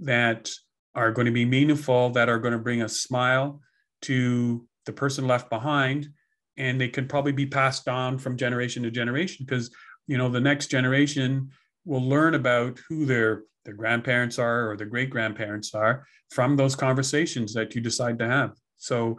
that 0.00 0.50
are 0.94 1.12
going 1.12 1.26
to 1.26 1.32
be 1.32 1.44
meaningful, 1.44 2.10
that 2.10 2.28
are 2.28 2.38
going 2.38 2.52
to 2.52 2.58
bring 2.58 2.82
a 2.82 2.88
smile 2.88 3.60
to 4.02 4.66
the 4.86 4.92
person 4.92 5.26
left 5.26 5.50
behind, 5.50 6.08
and 6.56 6.80
they 6.80 6.88
can 6.88 7.06
probably 7.06 7.32
be 7.32 7.46
passed 7.46 7.88
on 7.88 8.18
from 8.18 8.36
generation 8.36 8.82
to 8.82 8.90
generation 8.90 9.44
because 9.46 9.70
you 10.06 10.16
know 10.16 10.28
the 10.28 10.40
next 10.40 10.68
generation 10.68 11.50
will 11.84 12.06
learn 12.06 12.34
about 12.34 12.78
who 12.88 13.04
their 13.04 13.42
their 13.64 13.74
grandparents 13.74 14.38
are 14.38 14.70
or 14.70 14.76
their 14.76 14.86
great 14.86 15.10
grandparents 15.10 15.74
are 15.74 16.06
from 16.30 16.56
those 16.56 16.74
conversations 16.74 17.52
that 17.54 17.74
you 17.74 17.80
decide 17.80 18.18
to 18.18 18.26
have. 18.26 18.52
So 18.78 19.18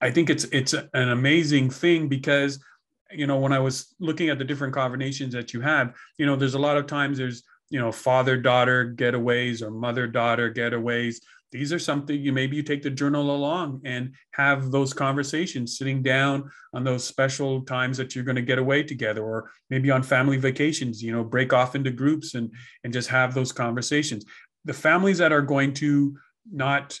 I 0.00 0.10
think 0.10 0.30
it's 0.30 0.44
it's 0.44 0.72
an 0.72 1.08
amazing 1.08 1.70
thing 1.70 2.08
because 2.08 2.62
you 3.10 3.26
know 3.26 3.38
when 3.38 3.52
I 3.52 3.58
was 3.58 3.94
looking 3.98 4.28
at 4.28 4.38
the 4.38 4.44
different 4.44 4.74
combinations 4.74 5.34
that 5.34 5.52
you 5.52 5.60
have, 5.60 5.94
you 6.16 6.26
know, 6.26 6.36
there's 6.36 6.54
a 6.54 6.58
lot 6.58 6.76
of 6.76 6.86
times 6.86 7.18
there's 7.18 7.42
you 7.70 7.80
know 7.80 7.92
father 7.92 8.36
daughter 8.36 8.94
getaways 8.96 9.62
or 9.62 9.70
mother 9.70 10.06
daughter 10.06 10.52
getaways. 10.52 11.16
These 11.52 11.72
are 11.72 11.80
something 11.80 12.20
you 12.20 12.32
maybe 12.32 12.56
you 12.56 12.62
take 12.62 12.82
the 12.82 12.90
journal 12.90 13.34
along 13.34 13.80
and 13.84 14.14
have 14.32 14.70
those 14.70 14.94
conversations 14.94 15.76
sitting 15.76 16.00
down 16.00 16.48
on 16.72 16.84
those 16.84 17.02
special 17.02 17.62
times 17.62 17.96
that 17.96 18.14
you're 18.14 18.24
going 18.24 18.36
to 18.36 18.42
get 18.42 18.60
away 18.60 18.84
together 18.84 19.24
or 19.24 19.50
maybe 19.68 19.90
on 19.90 20.04
family 20.04 20.36
vacations 20.36 21.02
you 21.02 21.10
know 21.10 21.24
break 21.24 21.52
off 21.52 21.74
into 21.74 21.90
groups 21.90 22.36
and 22.36 22.52
and 22.84 22.92
just 22.92 23.08
have 23.08 23.34
those 23.34 23.50
conversations 23.50 24.24
the 24.64 24.72
families 24.72 25.18
that 25.18 25.32
are 25.32 25.42
going 25.42 25.74
to 25.74 26.16
not 26.52 27.00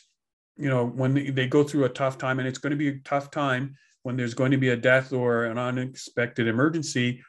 you 0.56 0.68
know 0.68 0.86
when 0.86 1.34
they 1.34 1.46
go 1.46 1.64
through 1.64 1.84
a 1.84 1.88
tough 1.88 2.18
time 2.18 2.38
and 2.38 2.48
it's 2.48 2.58
going 2.58 2.70
to 2.70 2.76
be 2.76 2.88
a 2.88 2.98
tough 3.04 3.30
time 3.30 3.76
when 4.02 4.16
there's 4.16 4.34
going 4.34 4.50
to 4.50 4.56
be 4.56 4.70
a 4.70 4.76
death 4.76 5.12
or 5.12 5.44
an 5.44 5.58
unexpected 5.58 6.48
emergency. 6.48 7.22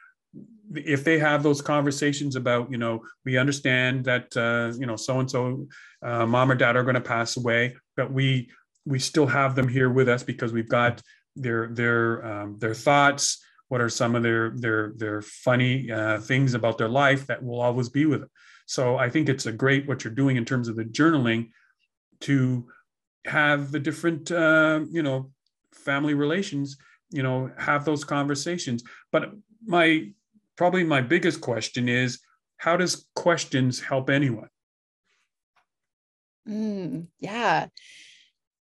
If 0.74 1.04
they 1.04 1.18
have 1.18 1.42
those 1.42 1.60
conversations 1.60 2.36
about 2.36 2.70
you 2.70 2.78
know 2.78 3.02
we 3.24 3.36
understand 3.36 4.04
that 4.04 4.34
uh, 4.36 4.76
you 4.78 4.86
know 4.86 4.96
so 4.96 5.20
and 5.20 5.30
so 5.30 5.66
mom 6.02 6.50
or 6.50 6.54
dad 6.54 6.76
are 6.76 6.84
going 6.84 6.94
to 6.94 7.00
pass 7.00 7.36
away 7.36 7.76
but 7.96 8.12
we 8.12 8.50
we 8.84 8.98
still 8.98 9.26
have 9.26 9.54
them 9.54 9.68
here 9.68 9.90
with 9.90 10.08
us 10.08 10.22
because 10.22 10.52
we've 10.52 10.68
got 10.68 11.02
their 11.36 11.68
their 11.68 12.24
um, 12.24 12.58
their 12.58 12.74
thoughts 12.74 13.42
what 13.68 13.80
are 13.80 13.88
some 13.88 14.14
of 14.14 14.22
their 14.22 14.50
their 14.50 14.92
their 14.96 15.22
funny 15.22 15.90
uh, 15.90 16.18
things 16.20 16.54
about 16.54 16.78
their 16.78 16.88
life 16.88 17.26
that 17.26 17.42
will 17.42 17.60
always 17.60 17.88
be 17.88 18.06
with 18.06 18.20
them. 18.20 18.30
So 18.66 18.96
i 18.96 19.10
think 19.10 19.28
it's 19.28 19.46
a 19.46 19.52
great 19.52 19.86
what 19.86 20.04
you're 20.04 20.14
doing 20.14 20.36
in 20.36 20.44
terms 20.44 20.68
of 20.68 20.76
the 20.76 20.84
journaling 20.84 21.50
to 22.20 22.68
have 23.26 23.70
the 23.70 23.80
different 23.80 24.30
uh, 24.30 24.80
you 24.90 25.02
know 25.02 25.30
family 25.72 26.14
relations 26.14 26.76
you 27.10 27.22
know 27.22 27.50
have 27.58 27.84
those 27.84 28.04
conversations 28.04 28.82
but 29.10 29.32
my 29.64 30.12
probably 30.56 30.84
my 30.84 31.00
biggest 31.00 31.40
question 31.40 31.88
is 31.88 32.20
how 32.62 32.76
does 32.76 33.06
questions 33.16 33.80
help 33.80 34.08
anyone? 34.08 34.48
Mm, 36.48 37.08
yeah. 37.18 37.66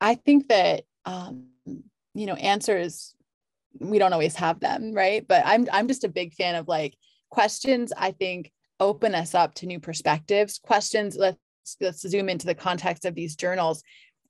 I 0.00 0.16
think 0.16 0.49
that 0.49 0.82
um, 1.04 1.46
you 1.66 2.26
know, 2.26 2.34
answers 2.34 3.14
we 3.78 3.99
don't 3.99 4.12
always 4.12 4.34
have 4.37 4.61
them, 4.61 4.92
right? 4.92 5.26
But 5.26 5.42
I'm 5.46 5.68
I'm 5.73 5.87
just 5.87 6.02
a 6.02 6.08
big 6.08 6.34
fan 6.34 6.56
of 6.56 6.66
like 6.66 6.96
questions 7.30 7.92
I 7.96 8.11
think 8.11 8.50
open 8.80 9.14
us 9.14 9.34
up 9.34 9.54
to 9.56 9.66
new 9.66 9.78
perspectives. 9.78 10.58
Questions 10.58 11.16
let's 11.16 11.38
let's 11.80 12.00
zoom 12.00 12.28
into 12.28 12.46
the 12.46 12.54
context 12.54 13.04
of 13.04 13.14
these 13.14 13.37
journals. 13.37 13.84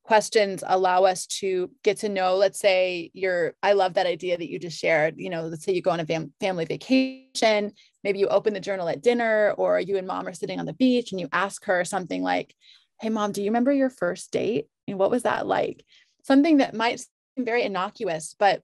Questions 0.04 0.62
allow 0.66 1.04
us 1.04 1.26
to 1.26 1.70
get 1.82 1.99
to 1.99 2.08
know, 2.08 2.37
let's 2.37 2.58
say 2.58 3.11
you're, 3.14 3.54
I 3.62 3.73
love 3.73 3.94
that 3.94 4.06
idea 4.06 4.37
that 4.37 4.50
you 4.50 4.58
just 4.58 4.78
shared. 4.78 5.14
You 5.16 5.30
know, 5.30 5.46
let's 5.46 5.64
say 5.64 5.73
you 5.73 5.82
go 5.82 5.90
on 5.90 6.00
a 6.00 6.06
fam- 6.06 6.32
family 6.40 6.66
vacation, 6.66 7.73
maybe 8.02 8.18
you 8.18 8.28
open 8.28 8.52
the 8.52 8.61
journal 8.61 8.88
at 8.88 9.02
dinner, 9.02 9.54
or 9.56 9.80
you 9.80 9.96
and 9.96 10.06
mom 10.06 10.26
are 10.26 10.34
sitting 10.34 10.61
on 10.61 10.66
the 10.66 10.75
beach 10.75 11.11
and 11.11 11.20
you 11.20 11.28
ask 11.32 11.64
her 11.64 11.84
something 11.84 12.23
like, 12.23 12.54
Hey, 13.00 13.08
mom, 13.08 13.32
do 13.32 13.42
you 13.42 13.49
remember 13.49 13.73
your 13.73 13.90
first 13.90 14.30
date? 14.30 14.66
And 14.87 14.99
what 14.99 15.11
was 15.11 15.23
that 15.23 15.46
like? 15.46 15.84
Something 16.23 16.58
that 16.58 16.75
might 16.75 17.00
seem 17.00 17.44
very 17.44 17.62
innocuous, 17.62 18.37
but 18.38 18.62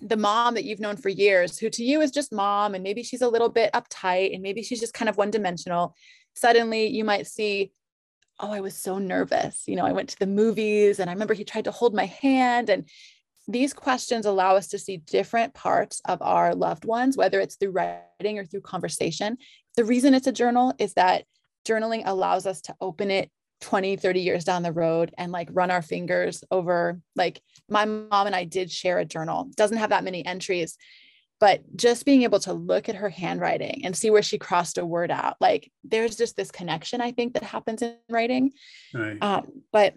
the 0.00 0.16
mom 0.16 0.54
that 0.54 0.64
you've 0.64 0.80
known 0.80 0.96
for 0.96 1.08
years, 1.08 1.58
who 1.58 1.70
to 1.70 1.84
you 1.84 2.00
is 2.00 2.10
just 2.10 2.32
mom, 2.32 2.74
and 2.74 2.82
maybe 2.82 3.02
she's 3.02 3.22
a 3.22 3.28
little 3.28 3.48
bit 3.48 3.72
uptight 3.72 4.34
and 4.34 4.42
maybe 4.42 4.62
she's 4.62 4.80
just 4.80 4.94
kind 4.94 5.08
of 5.08 5.16
one 5.16 5.30
dimensional, 5.30 5.94
suddenly 6.34 6.86
you 6.86 7.04
might 7.04 7.26
see, 7.26 7.72
oh, 8.40 8.52
I 8.52 8.60
was 8.60 8.76
so 8.76 8.98
nervous. 8.98 9.64
You 9.66 9.76
know, 9.76 9.84
I 9.84 9.92
went 9.92 10.08
to 10.10 10.18
the 10.18 10.26
movies 10.26 10.98
and 10.98 11.08
I 11.08 11.12
remember 11.12 11.34
he 11.34 11.44
tried 11.44 11.64
to 11.64 11.70
hold 11.70 11.94
my 11.94 12.06
hand. 12.06 12.70
And 12.70 12.88
these 13.48 13.72
questions 13.72 14.26
allow 14.26 14.56
us 14.56 14.68
to 14.68 14.78
see 14.78 14.98
different 14.98 15.54
parts 15.54 16.00
of 16.06 16.22
our 16.22 16.54
loved 16.54 16.84
ones, 16.84 17.16
whether 17.16 17.40
it's 17.40 17.56
through 17.56 17.72
writing 17.72 18.38
or 18.38 18.44
through 18.44 18.62
conversation. 18.62 19.38
The 19.76 19.84
reason 19.84 20.14
it's 20.14 20.26
a 20.26 20.32
journal 20.32 20.74
is 20.78 20.94
that 20.94 21.24
journaling 21.66 22.02
allows 22.06 22.46
us 22.46 22.60
to 22.62 22.76
open 22.80 23.10
it 23.10 23.30
20 23.60 23.96
30 23.96 24.20
years 24.20 24.44
down 24.44 24.62
the 24.62 24.72
road 24.72 25.12
and 25.18 25.32
like 25.32 25.48
run 25.52 25.70
our 25.70 25.82
fingers 25.82 26.42
over 26.50 26.98
like 27.14 27.42
my 27.68 27.84
mom 27.84 28.26
and 28.26 28.34
I 28.34 28.44
did 28.44 28.70
share 28.70 28.98
a 28.98 29.04
journal 29.04 29.50
doesn't 29.54 29.76
have 29.76 29.90
that 29.90 30.02
many 30.02 30.24
entries 30.24 30.78
but 31.40 31.62
just 31.74 32.04
being 32.04 32.22
able 32.22 32.38
to 32.38 32.52
look 32.52 32.88
at 32.88 32.94
her 32.94 33.08
handwriting 33.08 33.82
and 33.84 33.96
see 33.96 34.10
where 34.10 34.22
she 34.22 34.38
crossed 34.38 34.78
a 34.78 34.86
word 34.86 35.10
out 35.10 35.36
like 35.40 35.70
there's 35.82 36.16
just 36.16 36.36
this 36.36 36.50
connection 36.50 37.00
I 37.00 37.12
think 37.12 37.34
that 37.34 37.42
happens 37.42 37.82
in 37.82 37.96
writing 38.08 38.52
right. 38.94 39.18
um, 39.22 39.46
but 39.72 39.94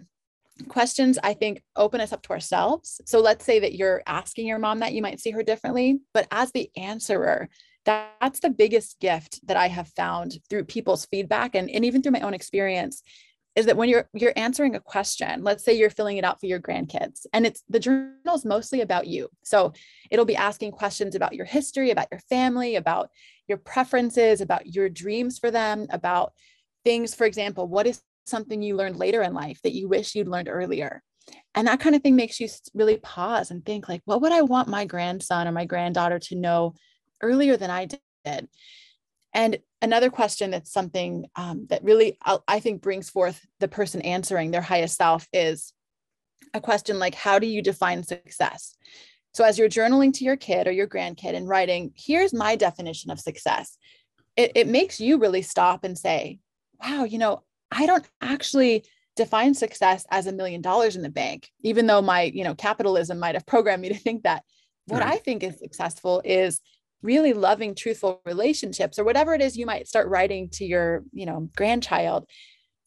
questions 0.68 1.18
I 1.22 1.34
think 1.34 1.62
open 1.76 2.00
us 2.00 2.12
up 2.12 2.22
to 2.22 2.30
ourselves 2.30 3.00
so 3.06 3.20
let's 3.20 3.44
say 3.44 3.60
that 3.60 3.74
you're 3.74 4.02
asking 4.06 4.46
your 4.46 4.58
mom 4.58 4.80
that 4.80 4.92
you 4.92 5.02
might 5.02 5.20
see 5.20 5.30
her 5.30 5.42
differently 5.42 6.00
but 6.12 6.26
as 6.30 6.52
the 6.52 6.70
answerer 6.76 7.48
that's 7.84 8.40
the 8.40 8.50
biggest 8.50 8.98
gift 8.98 9.46
that 9.46 9.58
I 9.58 9.68
have 9.68 9.88
found 9.88 10.38
through 10.48 10.64
people's 10.64 11.04
feedback 11.06 11.54
and, 11.54 11.68
and 11.68 11.84
even 11.84 12.02
through 12.02 12.12
my 12.12 12.20
own 12.20 12.32
experience 12.32 13.02
is 13.56 13.66
that 13.66 13.76
when 13.76 13.88
you're 13.88 14.08
you're 14.12 14.32
answering 14.36 14.74
a 14.74 14.80
question 14.80 15.42
let's 15.42 15.64
say 15.64 15.72
you're 15.72 15.90
filling 15.90 16.16
it 16.16 16.24
out 16.24 16.40
for 16.40 16.46
your 16.46 16.60
grandkids 16.60 17.26
and 17.32 17.46
it's 17.46 17.62
the 17.68 17.78
journal 17.78 18.34
is 18.34 18.44
mostly 18.44 18.80
about 18.80 19.06
you. 19.06 19.28
So 19.44 19.72
it'll 20.10 20.24
be 20.24 20.36
asking 20.36 20.72
questions 20.72 21.14
about 21.14 21.34
your 21.34 21.46
history 21.46 21.90
about 21.90 22.08
your 22.10 22.20
family 22.28 22.76
about 22.76 23.10
your 23.46 23.58
preferences 23.58 24.40
about 24.40 24.74
your 24.74 24.88
dreams 24.88 25.38
for 25.38 25.50
them 25.50 25.86
about 25.90 26.32
things 26.84 27.14
for 27.14 27.26
example 27.26 27.66
what 27.68 27.86
is 27.86 28.02
something 28.26 28.62
you 28.62 28.74
learned 28.76 28.96
later 28.96 29.22
in 29.22 29.34
life 29.34 29.60
that 29.62 29.74
you 29.74 29.88
wish 29.88 30.14
you'd 30.14 30.28
learned 30.28 30.48
earlier? 30.48 31.02
And 31.54 31.68
that 31.68 31.80
kind 31.80 31.94
of 31.94 32.02
thing 32.02 32.16
makes 32.16 32.40
you 32.40 32.48
really 32.74 32.96
pause 32.98 33.50
and 33.50 33.64
think 33.64 33.88
like 33.88 34.02
what 34.04 34.20
would 34.20 34.32
i 34.32 34.42
want 34.42 34.68
my 34.68 34.84
grandson 34.84 35.46
or 35.46 35.52
my 35.52 35.64
granddaughter 35.64 36.18
to 36.18 36.34
know 36.34 36.74
earlier 37.22 37.56
than 37.56 37.70
i 37.70 37.86
did? 37.86 38.48
And 39.32 39.58
another 39.84 40.10
question 40.10 40.50
that's 40.50 40.72
something 40.72 41.26
um, 41.36 41.66
that 41.68 41.84
really 41.84 42.18
I 42.48 42.58
think 42.58 42.82
brings 42.82 43.10
forth 43.10 43.46
the 43.60 43.68
person 43.68 44.00
answering 44.02 44.50
their 44.50 44.62
highest 44.62 44.96
self 44.96 45.28
is 45.32 45.72
a 46.54 46.60
question 46.60 46.98
like, 46.98 47.14
How 47.14 47.38
do 47.38 47.46
you 47.46 47.62
define 47.62 48.02
success? 48.02 48.76
So, 49.34 49.44
as 49.44 49.58
you're 49.58 49.68
journaling 49.68 50.12
to 50.14 50.24
your 50.24 50.36
kid 50.36 50.66
or 50.66 50.72
your 50.72 50.88
grandkid 50.88 51.34
and 51.34 51.48
writing, 51.48 51.92
here's 51.96 52.32
my 52.32 52.56
definition 52.56 53.10
of 53.10 53.20
success, 53.20 53.76
it, 54.36 54.52
it 54.54 54.66
makes 54.66 55.00
you 55.00 55.18
really 55.18 55.42
stop 55.42 55.84
and 55.84 55.96
say, 55.96 56.40
Wow, 56.82 57.04
you 57.04 57.18
know, 57.18 57.42
I 57.70 57.86
don't 57.86 58.06
actually 58.20 58.84
define 59.16 59.54
success 59.54 60.06
as 60.10 60.26
a 60.26 60.32
million 60.32 60.62
dollars 60.62 60.96
in 60.96 61.02
the 61.02 61.10
bank, 61.10 61.48
even 61.62 61.86
though 61.86 62.02
my, 62.02 62.22
you 62.22 62.42
know, 62.42 62.54
capitalism 62.54 63.18
might 63.18 63.34
have 63.34 63.46
programmed 63.46 63.82
me 63.82 63.90
to 63.90 63.94
think 63.94 64.24
that. 64.24 64.42
What 64.86 65.00
right. 65.00 65.14
I 65.14 65.16
think 65.16 65.42
is 65.42 65.58
successful 65.58 66.20
is 66.26 66.60
really 67.04 67.32
loving 67.32 67.74
truthful 67.74 68.20
relationships 68.24 68.98
or 68.98 69.04
whatever 69.04 69.34
it 69.34 69.40
is 69.40 69.56
you 69.56 69.66
might 69.66 69.86
start 69.86 70.08
writing 70.08 70.48
to 70.48 70.64
your 70.64 71.04
you 71.12 71.26
know 71.26 71.48
grandchild. 71.56 72.26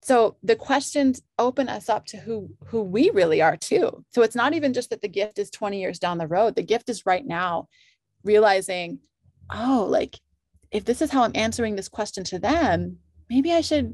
So 0.04 0.38
the 0.44 0.56
questions 0.56 1.22
open 1.38 1.70
us 1.70 1.90
up 1.90 2.06
to 2.08 2.18
who 2.18 2.50
who 2.66 2.82
we 2.82 3.10
really 3.12 3.42
are 3.42 3.56
too. 3.56 4.04
So 4.10 4.24
it's 4.24 4.36
not 4.36 4.54
even 4.54 4.74
just 4.74 4.90
that 4.90 5.02
the 5.02 5.08
gift 5.08 5.40
is 5.40 5.50
20 5.50 5.80
years 5.80 6.00
down 6.00 6.18
the 6.18 6.28
road. 6.28 6.56
The 6.56 6.64
gift 6.64 6.90
is 6.90 7.06
right 7.06 7.26
now 7.26 7.68
realizing 8.24 9.00
oh 9.54 9.88
like 9.90 10.20
if 10.72 10.84
this 10.84 11.02
is 11.02 11.10
how 11.10 11.24
i'm 11.24 11.32
answering 11.34 11.78
this 11.78 11.88
question 11.88 12.26
to 12.26 12.38
them 12.38 12.98
maybe 13.30 13.54
i 13.54 13.62
should 13.62 13.94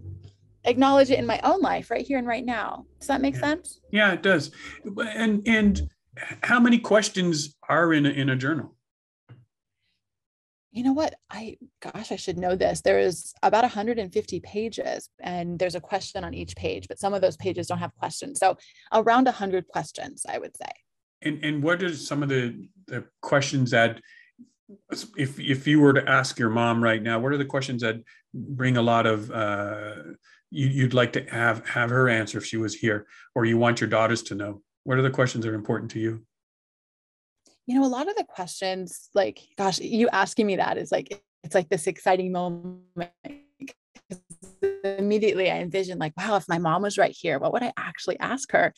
acknowledge 0.66 1.12
it 1.12 1.20
in 1.20 1.26
my 1.26 1.40
own 1.44 1.62
life 1.62 1.90
right 1.90 2.06
here 2.06 2.18
and 2.18 2.28
right 2.28 2.46
now. 2.46 2.86
Does 3.00 3.08
that 3.08 3.22
make 3.22 3.36
yeah. 3.36 3.42
sense? 3.42 3.80
Yeah 3.92 4.14
it 4.14 4.24
does. 4.24 4.52
And 4.98 5.48
and 5.48 5.82
how 6.44 6.60
many 6.60 6.78
questions 6.78 7.56
are 7.70 7.94
in 7.94 8.06
a, 8.06 8.10
in 8.10 8.30
a 8.30 8.36
journal 8.36 8.73
you 10.74 10.84
know 10.84 10.92
what? 10.92 11.14
I 11.30 11.58
gosh 11.82 12.12
i 12.12 12.16
should 12.16 12.40
know 12.40 12.56
this. 12.56 12.82
There 12.82 13.00
is 13.00 13.34
about 13.44 13.64
150 13.64 14.40
pages 14.40 15.10
and 15.22 15.60
there's 15.60 15.76
a 15.76 15.80
question 15.80 16.24
on 16.24 16.34
each 16.34 16.56
page 16.56 16.88
but 16.88 17.00
some 17.00 17.14
of 17.14 17.22
those 17.22 17.38
pages 17.38 17.68
don't 17.68 17.78
have 17.78 17.96
questions. 17.96 18.40
So 18.40 18.58
around 18.92 19.26
100 19.26 19.68
questions 19.68 20.26
i 20.28 20.38
would 20.38 20.58
say. 20.58 20.72
And 21.22 21.44
and 21.46 21.64
what 21.64 21.82
are 21.84 21.96
some 21.96 22.24
of 22.24 22.30
the 22.30 22.68
the 22.88 23.06
questions 23.22 23.72
that 23.72 24.02
if 25.16 25.40
if 25.40 25.68
you 25.68 25.80
were 25.80 25.94
to 25.94 26.10
ask 26.10 26.40
your 26.40 26.50
mom 26.50 26.84
right 26.84 27.02
now 27.02 27.20
what 27.20 27.32
are 27.32 27.38
the 27.38 27.46
questions 27.46 27.84
that 27.84 27.98
bring 28.34 28.76
a 28.78 28.82
lot 28.82 29.06
of 29.06 29.30
uh 29.30 29.96
you, 30.50 30.84
would 30.84 30.94
like 30.94 31.14
to 31.14 31.24
have 31.26 31.68
have 31.68 31.92
her 31.92 32.10
answer 32.10 32.40
if 32.40 32.46
she 32.46 32.58
was 32.58 32.74
here 32.74 33.06
or 33.36 33.46
you 33.46 33.58
want 33.60 33.80
your 33.80 33.90
daughters 33.90 34.24
to 34.24 34.36
know? 34.36 34.62
What 34.86 34.98
are 34.98 35.04
the 35.04 35.18
questions 35.20 35.46
that 35.46 35.52
are 35.52 35.56
important 35.56 35.92
to 35.92 36.00
you 36.00 36.26
you 37.66 37.80
know, 37.80 37.86
a 37.86 37.88
lot 37.88 38.10
of 38.10 38.16
the 38.16 38.26
questions, 38.26 39.10
like, 39.14 39.40
gosh, 39.58 39.80
you 39.80 40.10
asking 40.10 40.48
me 40.48 40.58
that 40.58 40.78
is 40.78 40.92
like, 40.92 41.24
it's 41.44 41.56
like 41.56 41.70
this 41.70 41.88
exciting 41.88 42.32
moment. 42.32 42.82
Immediately 44.84 45.50
I 45.50 45.60
envision, 45.60 45.98
like, 45.98 46.14
wow, 46.18 46.36
if 46.36 46.48
my 46.50 46.58
mom 46.58 46.82
was 46.82 46.98
right 46.98 47.16
here, 47.18 47.40
what 47.40 47.54
would 47.54 47.64
I 47.64 47.74
actually 47.78 48.20
ask 48.20 48.52
her? 48.52 48.74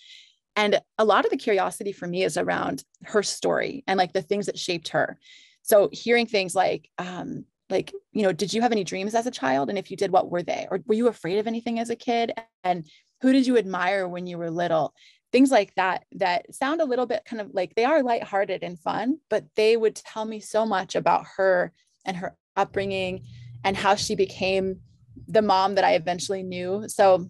And 0.55 0.79
a 0.97 1.05
lot 1.05 1.25
of 1.25 1.31
the 1.31 1.37
curiosity 1.37 1.91
for 1.91 2.07
me 2.07 2.23
is 2.23 2.37
around 2.37 2.83
her 3.05 3.23
story 3.23 3.83
and 3.87 3.97
like 3.97 4.13
the 4.13 4.21
things 4.21 4.45
that 4.45 4.57
shaped 4.57 4.89
her. 4.89 5.19
So 5.63 5.89
hearing 5.91 6.27
things 6.27 6.55
like, 6.55 6.89
um, 6.97 7.45
like, 7.69 7.91
you 8.13 8.21
know, 8.21 8.31
did 8.31 8.53
you 8.53 8.61
have 8.61 8.71
any 8.71 8.83
dreams 8.83 9.15
as 9.15 9.25
a 9.25 9.31
child? 9.31 9.69
And 9.69 9.77
if 9.77 9.89
you 9.89 9.97
did, 9.97 10.11
what 10.11 10.29
were 10.29 10.43
they? 10.43 10.67
Or 10.69 10.79
were 10.85 10.93
you 10.93 11.07
afraid 11.07 11.39
of 11.39 11.47
anything 11.47 11.79
as 11.79 11.89
a 11.89 11.95
kid? 11.95 12.31
And 12.63 12.85
who 13.21 13.33
did 13.33 13.47
you 13.47 13.57
admire 13.57 14.07
when 14.07 14.27
you 14.27 14.37
were 14.37 14.51
little? 14.51 14.93
Things 15.35 15.51
like 15.51 15.75
that 15.75 16.05
that 16.13 16.55
sound 16.55 16.79
a 16.79 16.85
little 16.85 17.05
bit 17.05 17.25
kind 17.25 17.41
of 17.41 17.49
like 17.53 17.75
they 17.75 17.83
are 17.83 18.01
lighthearted 18.01 18.63
and 18.63 18.79
fun, 18.79 19.17
but 19.29 19.43
they 19.57 19.75
would 19.75 19.93
tell 19.93 20.23
me 20.23 20.39
so 20.39 20.65
much 20.65 20.95
about 20.95 21.25
her 21.35 21.73
and 22.05 22.15
her 22.15 22.37
upbringing 22.55 23.25
and 23.65 23.75
how 23.75 23.95
she 23.95 24.15
became 24.15 24.79
the 25.27 25.41
mom 25.41 25.75
that 25.75 25.83
I 25.83 25.95
eventually 25.95 26.41
knew. 26.41 26.85
So, 26.87 27.29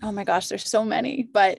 oh 0.00 0.12
my 0.12 0.22
gosh, 0.22 0.46
there's 0.46 0.70
so 0.70 0.84
many, 0.84 1.24
but 1.24 1.58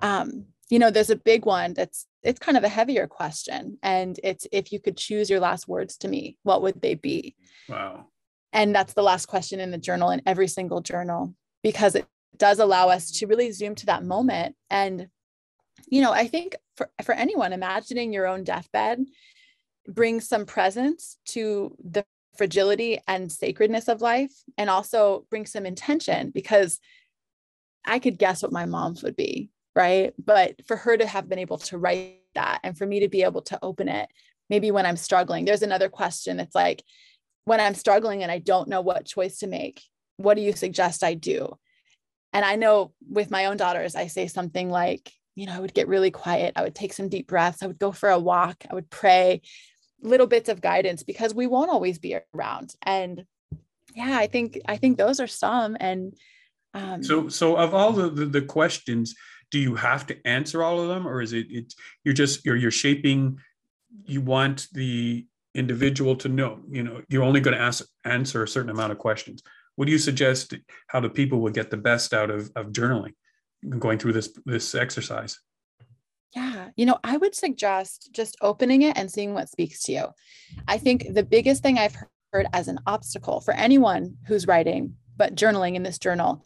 um, 0.00 0.46
you 0.70 0.78
know, 0.78 0.90
there's 0.90 1.10
a 1.10 1.16
big 1.16 1.44
one 1.44 1.74
that's 1.74 2.06
it's 2.22 2.38
kind 2.38 2.56
of 2.56 2.64
a 2.64 2.70
heavier 2.70 3.06
question, 3.06 3.76
and 3.82 4.18
it's 4.24 4.46
if 4.52 4.72
you 4.72 4.80
could 4.80 4.96
choose 4.96 5.28
your 5.28 5.40
last 5.40 5.68
words 5.68 5.98
to 5.98 6.08
me, 6.08 6.38
what 6.44 6.62
would 6.62 6.80
they 6.80 6.94
be? 6.94 7.36
Wow. 7.68 8.06
And 8.54 8.74
that's 8.74 8.94
the 8.94 9.02
last 9.02 9.26
question 9.26 9.60
in 9.60 9.70
the 9.70 9.76
journal, 9.76 10.08
in 10.12 10.22
every 10.24 10.48
single 10.48 10.80
journal, 10.80 11.34
because 11.62 11.94
it 11.94 12.06
does 12.36 12.58
allow 12.58 12.88
us 12.88 13.10
to 13.12 13.26
really 13.26 13.52
zoom 13.52 13.74
to 13.76 13.86
that 13.86 14.04
moment. 14.04 14.56
And 14.70 15.08
you 15.88 16.00
know 16.00 16.12
i 16.12 16.26
think 16.26 16.56
for, 16.76 16.90
for 17.02 17.14
anyone 17.14 17.52
imagining 17.52 18.12
your 18.12 18.26
own 18.26 18.44
deathbed 18.44 19.04
brings 19.86 20.28
some 20.28 20.46
presence 20.46 21.18
to 21.26 21.76
the 21.84 22.04
fragility 22.36 22.98
and 23.06 23.30
sacredness 23.30 23.88
of 23.88 24.00
life 24.00 24.32
and 24.58 24.68
also 24.68 25.26
brings 25.30 25.52
some 25.52 25.66
intention 25.66 26.30
because 26.30 26.80
i 27.84 27.98
could 27.98 28.18
guess 28.18 28.42
what 28.42 28.52
my 28.52 28.66
mom's 28.66 29.02
would 29.02 29.16
be 29.16 29.50
right? 29.76 30.14
But 30.24 30.64
for 30.68 30.76
her 30.76 30.96
to 30.96 31.04
have 31.04 31.28
been 31.28 31.40
able 31.40 31.58
to 31.58 31.78
write 31.78 32.20
that 32.36 32.60
and 32.62 32.78
for 32.78 32.86
me 32.86 33.00
to 33.00 33.08
be 33.08 33.24
able 33.24 33.42
to 33.42 33.58
open 33.60 33.88
it 33.88 34.08
maybe 34.50 34.70
when 34.70 34.86
i'm 34.86 34.96
struggling 34.96 35.44
there's 35.44 35.62
another 35.62 35.88
question 35.88 36.36
that's 36.36 36.54
like 36.54 36.82
when 37.44 37.60
i'm 37.60 37.74
struggling 37.74 38.22
and 38.22 38.30
i 38.30 38.38
don't 38.38 38.68
know 38.68 38.80
what 38.80 39.06
choice 39.06 39.38
to 39.38 39.46
make 39.46 39.80
what 40.16 40.34
do 40.34 40.42
you 40.42 40.52
suggest 40.52 41.02
i 41.04 41.14
do 41.14 41.56
and 42.34 42.44
I 42.44 42.56
know 42.56 42.92
with 43.08 43.30
my 43.30 43.46
own 43.46 43.56
daughters, 43.56 43.94
I 43.94 44.08
say 44.08 44.26
something 44.26 44.68
like, 44.68 45.10
you 45.34 45.46
know, 45.46 45.54
I 45.54 45.60
would 45.60 45.72
get 45.72 45.88
really 45.88 46.10
quiet. 46.10 46.52
I 46.56 46.62
would 46.62 46.74
take 46.74 46.92
some 46.92 47.08
deep 47.08 47.28
breaths. 47.28 47.62
I 47.62 47.66
would 47.66 47.78
go 47.78 47.92
for 47.92 48.10
a 48.10 48.18
walk. 48.18 48.64
I 48.70 48.74
would 48.74 48.90
pray. 48.90 49.40
little 50.02 50.26
bits 50.26 50.50
of 50.50 50.60
guidance 50.60 51.02
because 51.02 51.32
we 51.32 51.46
won't 51.46 51.70
always 51.70 51.98
be 51.98 52.18
around 52.34 52.74
and 52.82 53.24
yeah 53.94 54.18
i 54.18 54.26
think 54.26 54.60
i 54.66 54.76
think 54.76 54.98
those 54.98 55.20
are 55.20 55.26
some 55.26 55.76
and 55.80 56.14
um, 56.74 57.02
so 57.02 57.28
so 57.28 57.56
of 57.56 57.72
all 57.72 57.92
the, 57.92 58.10
the, 58.10 58.26
the 58.26 58.42
questions 58.42 59.14
do 59.50 59.58
you 59.58 59.74
have 59.76 60.06
to 60.06 60.26
answer 60.26 60.62
all 60.62 60.80
of 60.80 60.88
them 60.88 61.06
or 61.06 61.22
is 61.22 61.32
it 61.32 61.46
it 61.50 61.72
you're 62.04 62.14
just 62.14 62.44
you're 62.44 62.56
you're 62.56 62.70
shaping 62.70 63.38
you 64.04 64.20
want 64.20 64.66
the 64.72 65.26
individual 65.54 66.16
to 66.16 66.28
know 66.28 66.60
you 66.68 66.82
know 66.82 67.00
you're 67.08 67.22
only 67.22 67.40
going 67.40 67.56
to 67.56 67.62
ask 67.62 67.84
answer 68.04 68.42
a 68.42 68.48
certain 68.48 68.70
amount 68.70 68.92
of 68.92 68.98
questions 68.98 69.42
what 69.76 69.86
do 69.86 69.92
you 69.92 69.98
suggest 69.98 70.54
how 70.88 71.00
the 71.00 71.10
people 71.10 71.40
will 71.40 71.50
get 71.50 71.70
the 71.70 71.76
best 71.76 72.12
out 72.12 72.30
of, 72.30 72.50
of 72.56 72.66
journaling 72.66 73.12
going 73.78 73.98
through 73.98 74.12
this 74.12 74.30
this 74.44 74.74
exercise 74.74 75.38
yeah 76.34 76.68
you 76.76 76.84
know 76.84 76.98
i 77.02 77.16
would 77.16 77.34
suggest 77.34 78.10
just 78.12 78.36
opening 78.40 78.82
it 78.82 78.96
and 78.96 79.10
seeing 79.10 79.32
what 79.32 79.48
speaks 79.48 79.82
to 79.82 79.92
you 79.92 80.06
i 80.68 80.76
think 80.76 81.06
the 81.14 81.22
biggest 81.22 81.62
thing 81.62 81.78
i've 81.78 81.96
heard 82.32 82.46
as 82.52 82.68
an 82.68 82.78
obstacle 82.86 83.40
for 83.40 83.54
anyone 83.54 84.16
who's 84.26 84.46
writing 84.46 84.94
but 85.16 85.34
journaling 85.34 85.74
in 85.74 85.82
this 85.82 85.98
journal 85.98 86.44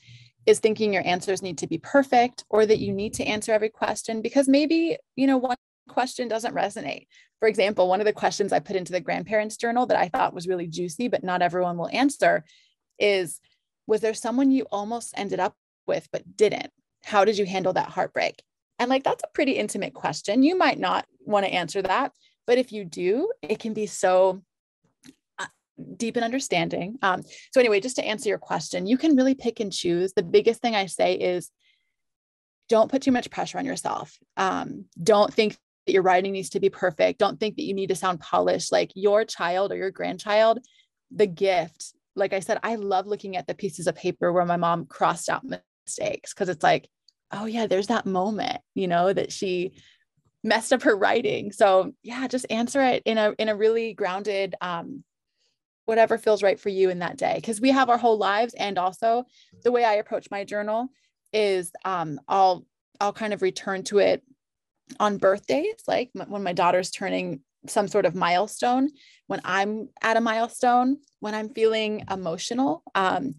is 0.49 0.61
thinking 0.61 0.95
your 0.95 1.07
answers 1.07 1.43
need 1.43 1.59
to 1.59 1.67
be 1.67 1.79
perfect 1.79 2.43
or 2.49 2.65
that 2.65 2.79
you 2.79 2.93
need 2.93 3.13
to 3.15 3.25
answer 3.25 3.53
every 3.53 3.69
question 3.69 4.23
because 4.23 4.49
maybe, 4.49 4.97
you 5.15 5.27
know, 5.27 5.37
one 5.37 5.57
question 5.91 6.27
doesn't 6.27 6.55
resonate. 6.55 7.07
For 7.39 7.49
example, 7.49 7.87
one 7.87 8.01
of 8.01 8.07
the 8.07 8.15
questions 8.15 8.51
I 8.51 8.59
put 8.59 8.75
into 8.75 8.93
the 8.93 9.01
grandparents 9.01 9.59
journal 9.59 9.85
that 9.87 9.99
I 9.99 10.09
thought 10.09 10.33
was 10.33 10.49
really 10.49 10.67
juicy, 10.67 11.09
but 11.09 11.23
not 11.23 11.43
everyone 11.43 11.77
will 11.77 11.91
answer 11.93 12.45
is 12.99 13.41
Was 13.87 14.01
there 14.01 14.15
someone 14.15 14.51
you 14.51 14.67
almost 14.71 15.15
ended 15.17 15.41
up 15.41 15.55
with 15.87 16.09
but 16.13 16.37
didn't? 16.37 16.71
How 17.05 17.25
did 17.25 17.39
you 17.39 17.47
handle 17.47 17.73
that 17.75 17.89
heartbreak? 17.89 18.43
And 18.79 18.91
like, 18.91 19.03
that's 19.03 19.25
a 19.25 19.33
pretty 19.35 19.53
intimate 19.53 19.95
question. 19.95 20.43
You 20.43 20.57
might 20.57 20.79
not 20.79 21.07
want 21.25 21.47
to 21.47 21.53
answer 21.53 21.83
that, 21.83 22.13
but 22.47 22.59
if 22.59 22.71
you 22.71 22.85
do, 22.85 23.33
it 23.43 23.59
can 23.59 23.73
be 23.75 23.87
so 23.87 24.43
deep 25.97 26.17
in 26.17 26.25
understanding. 26.25 26.99
Um, 27.03 27.23
so, 27.53 27.61
anyway, 27.61 27.81
just 27.81 27.97
to 27.97 28.05
answer 28.05 28.29
your 28.29 28.39
question, 28.39 28.87
you 28.87 28.99
can 28.99 29.17
really 29.17 29.35
pick 29.35 29.61
and 29.61 29.73
choose. 29.73 30.13
The 30.13 30.23
biggest 30.23 30.61
thing 30.61 30.75
I 30.75 30.87
say 30.87 31.15
is 31.15 31.51
don't 32.69 32.91
put 32.91 33.03
too 33.03 33.13
much 33.13 33.31
pressure 33.31 33.59
on 33.59 33.65
yourself. 33.65 34.19
Um, 34.37 34.87
don't 35.03 35.33
think 35.33 35.57
that 35.87 35.93
your 35.93 36.03
writing 36.03 36.33
needs 36.33 36.51
to 36.51 36.61
be 36.61 36.69
perfect. 36.69 37.19
Don't 37.19 37.41
think 37.41 37.57
that 37.57 37.65
you 37.65 37.75
need 37.75 37.89
to 37.89 37.95
sound 37.95 38.21
polished. 38.21 38.73
Like 38.73 38.93
your 38.95 39.25
child 39.25 39.73
or 39.73 39.77
your 39.77 39.91
grandchild, 39.91 40.59
the 41.11 41.27
gift, 41.27 41.95
like 42.19 42.33
I 42.33 42.41
said, 42.41 42.59
I 42.63 42.75
love 42.75 43.07
looking 43.07 43.37
at 43.37 43.47
the 43.47 43.55
pieces 43.55 43.87
of 43.87 43.95
paper 43.95 44.33
where 44.33 44.45
my 44.45 44.57
mom 44.57 44.87
crossed 44.87 45.29
out 45.29 45.45
mistakes 45.87 46.35
because 46.35 46.49
it's 46.49 46.63
like, 46.63 46.89
oh, 47.33 47.47
yeah, 47.47 47.67
there's 47.67 47.89
that 47.89 48.07
moment, 48.07 48.61
you 48.75 48.89
know, 48.89 49.13
that 49.13 49.33
she 49.33 49.73
messed 50.45 50.73
up 50.73 50.83
her 50.83 50.97
writing. 50.97 51.53
So 51.53 51.93
yeah, 52.03 52.27
just 52.29 52.47
answer 52.51 52.83
it 52.83 53.03
in 53.05 53.19
a 53.19 53.35
in 53.39 53.49
a 53.49 53.57
really 53.57 53.95
grounded 53.95 54.55
um, 54.61 55.05
whatever 55.89 56.19
feels 56.19 56.43
right 56.43 56.61
for 56.61 56.69
you 56.69 56.91
in 56.91 56.99
that 56.99 57.17
day 57.17 57.33
because 57.37 57.63
we 57.63 57.71
have 57.71 57.89
our 57.89 57.97
whole 57.97 58.19
lives 58.19 58.53
and 58.53 58.77
also 58.77 59.25
the 59.65 59.73
way 59.73 59.87
i 59.87 59.95
approach 59.95 60.31
my 60.31 60.45
journal 60.45 60.89
is 61.33 61.73
um, 61.87 62.21
i'll 62.29 62.67
i'll 63.01 63.13
kind 63.15 63.33
of 63.33 63.41
return 63.41 63.83
to 63.83 63.97
it 63.97 64.23
on 65.01 65.17
birthdays 65.17 65.83
like 65.87 66.11
when 66.13 66.43
my 66.43 66.53
daughter's 66.53 66.91
turning 66.91 67.41
some 67.67 67.89
sort 67.89 68.07
of 68.07 68.15
milestone 68.15 68.89
when 69.27 69.41
i'm 69.45 69.89
at 70.03 70.17
a 70.17 70.21
milestone 70.21 70.97
when 71.21 71.35
i'm 71.35 71.49
feeling 71.51 72.05
emotional 72.11 72.83
um, 72.95 73.35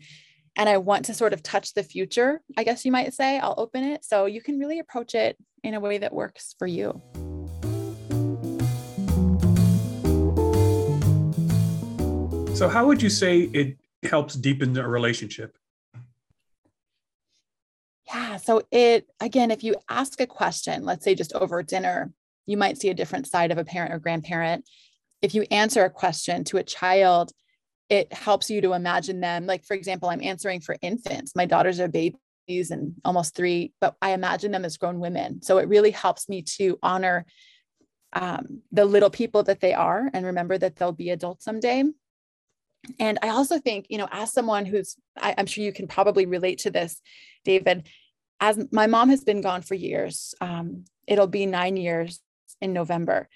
and 0.58 0.68
i 0.68 0.78
want 0.78 1.06
to 1.06 1.14
sort 1.14 1.34
of 1.34 1.42
touch 1.42 1.74
the 1.74 1.84
future 1.84 2.42
i 2.58 2.64
guess 2.64 2.86
you 2.86 2.92
might 2.92 3.14
say 3.14 3.40
i'll 3.40 3.56
open 3.58 3.84
it 3.84 4.04
so 4.04 4.26
you 4.26 4.42
can 4.42 4.60
really 4.60 4.80
approach 4.80 5.16
it 5.16 5.38
in 5.64 5.74
a 5.74 5.80
way 5.80 5.98
that 5.98 6.14
works 6.14 6.56
for 6.58 6.68
you 6.68 7.02
So, 12.60 12.68
how 12.68 12.88
would 12.88 13.02
you 13.02 13.10
say 13.10 13.44
it 13.54 13.78
helps 14.04 14.34
deepen 14.34 14.78
a 14.78 14.86
relationship? 14.86 15.58
Yeah. 18.14 18.36
So, 18.36 18.64
it 18.70 19.08
again, 19.22 19.50
if 19.50 19.64
you 19.64 19.78
ask 19.88 20.20
a 20.20 20.28
question, 20.28 20.84
let's 20.84 21.06
say 21.06 21.16
just 21.16 21.32
over 21.32 21.64
dinner, 21.64 22.12
you 22.50 22.58
might 22.58 22.78
see 22.78 22.90
a 22.90 22.94
different 22.94 23.28
side 23.28 23.52
of 23.52 23.58
a 23.58 23.66
parent 23.66 23.94
or 23.94 24.00
grandparent. 24.00 24.68
If 25.22 25.36
you 25.36 25.46
answer 25.52 25.84
a 25.86 25.90
question 25.90 26.44
to 26.46 26.58
a 26.58 26.64
child, 26.64 27.32
it 27.90 28.12
helps 28.14 28.50
you 28.50 28.62
to 28.62 28.74
imagine 28.74 29.20
them. 29.20 29.46
Like, 29.46 29.66
for 29.66 29.76
example, 29.76 30.10
I'm 30.10 30.24
answering 30.24 30.62
for 30.62 30.76
infants. 30.82 31.36
My 31.36 31.46
daughters 31.46 31.80
are 31.80 31.88
babies 31.88 32.72
and 32.72 32.94
almost 33.06 33.36
three, 33.36 33.74
but 33.82 33.96
I 34.02 34.12
imagine 34.12 34.52
them 34.52 34.66
as 34.66 34.78
grown 34.78 35.00
women. 35.00 35.42
So, 35.42 35.58
it 35.58 35.68
really 35.68 35.92
helps 35.92 36.30
me 36.30 36.42
to 36.58 36.78
honor 36.82 37.26
um, 38.14 38.62
the 38.72 38.86
little 38.86 39.10
people 39.10 39.44
that 39.44 39.60
they 39.60 39.74
are 39.74 40.10
and 40.14 40.26
remember 40.26 40.58
that 40.58 40.76
they'll 40.76 40.92
be 40.92 41.12
adults 41.12 41.46
someday 41.46 41.84
and 43.00 43.20
I 43.22 43.30
also 43.30 43.60
think, 43.60 43.88
you 43.90 43.98
know, 43.98 44.08
as 44.12 44.32
someone 44.32 44.66
who's, 44.66 44.96
I, 45.18 45.32
am 45.32 45.46
sure 45.46 45.64
you 45.64 45.74
can 45.74 45.88
probably 45.88 46.26
relate 46.26 46.60
to 46.60 46.72
this, 46.72 47.02
David, 47.44 47.88
as 48.40 48.58
my 48.72 48.88
mom 48.88 49.10
has 49.10 49.24
been 49.24 49.42
gone 49.42 49.62
for 49.62 49.76
years, 49.76 50.34
um, 50.40 50.86
it'll 51.08 51.28
be 51.28 51.46
nine 51.46 51.76
years 51.76 52.22
in 52.62 52.74
November. 52.74 53.28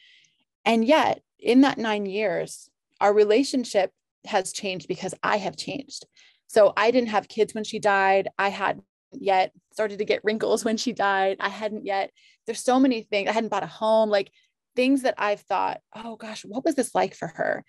And 0.65 0.85
yet, 0.85 1.21
in 1.39 1.61
that 1.61 1.77
nine 1.77 2.05
years, 2.05 2.69
our 3.01 3.13
relationship 3.13 3.91
has 4.25 4.53
changed 4.53 4.87
because 4.87 5.13
I 5.21 5.37
have 5.37 5.57
changed. 5.57 6.05
So 6.47 6.71
I 6.77 6.91
didn't 6.91 7.09
have 7.09 7.27
kids 7.27 7.53
when 7.53 7.63
she 7.63 7.79
died. 7.79 8.29
I 8.37 8.49
hadn't 8.49 8.85
yet 9.11 9.51
started 9.71 9.99
to 9.99 10.05
get 10.05 10.23
wrinkles 10.23 10.63
when 10.63 10.77
she 10.77 10.93
died. 10.93 11.37
I 11.39 11.49
hadn't 11.49 11.85
yet, 11.85 12.11
there's 12.45 12.63
so 12.63 12.79
many 12.79 13.01
things. 13.01 13.29
I 13.29 13.33
hadn't 13.33 13.49
bought 13.49 13.63
a 13.63 13.67
home, 13.67 14.09
like 14.09 14.31
things 14.75 15.03
that 15.03 15.15
I've 15.17 15.41
thought, 15.41 15.81
oh 15.95 16.15
gosh, 16.15 16.45
what 16.45 16.63
was 16.63 16.75
this 16.75 16.95
like 16.95 17.15
for 17.15 17.27
her? 17.27 17.65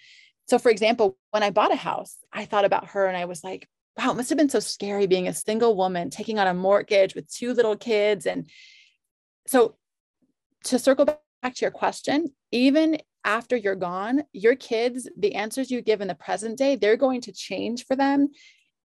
So, 0.46 0.58
for 0.58 0.70
example, 0.70 1.16
when 1.30 1.42
I 1.42 1.50
bought 1.50 1.72
a 1.72 1.76
house, 1.76 2.16
I 2.32 2.44
thought 2.44 2.64
about 2.64 2.88
her 2.88 3.06
and 3.06 3.16
I 3.16 3.24
was 3.24 3.42
like, 3.42 3.68
wow, 3.96 4.10
it 4.10 4.16
must 4.16 4.28
have 4.28 4.38
been 4.38 4.48
so 4.48 4.60
scary 4.60 5.06
being 5.06 5.28
a 5.28 5.34
single 5.34 5.76
woman 5.76 6.10
taking 6.10 6.38
on 6.38 6.46
a 6.46 6.54
mortgage 6.54 7.14
with 7.14 7.32
two 7.32 7.54
little 7.54 7.76
kids. 7.76 8.26
And 8.26 8.48
so, 9.46 9.76
to 10.64 10.78
circle 10.78 11.06
back 11.44 11.54
to 11.54 11.64
your 11.64 11.70
question, 11.70 12.32
even 12.52 12.98
after 13.22 13.54
you're 13.54 13.74
gone, 13.74 14.24
your 14.32 14.56
kids, 14.56 15.08
the 15.18 15.34
answers 15.34 15.70
you 15.70 15.82
give 15.82 16.00
in 16.00 16.08
the 16.08 16.14
present 16.14 16.56
day, 16.56 16.74
they're 16.74 16.96
going 16.96 17.20
to 17.20 17.32
change 17.32 17.84
for 17.86 17.94
them 17.94 18.30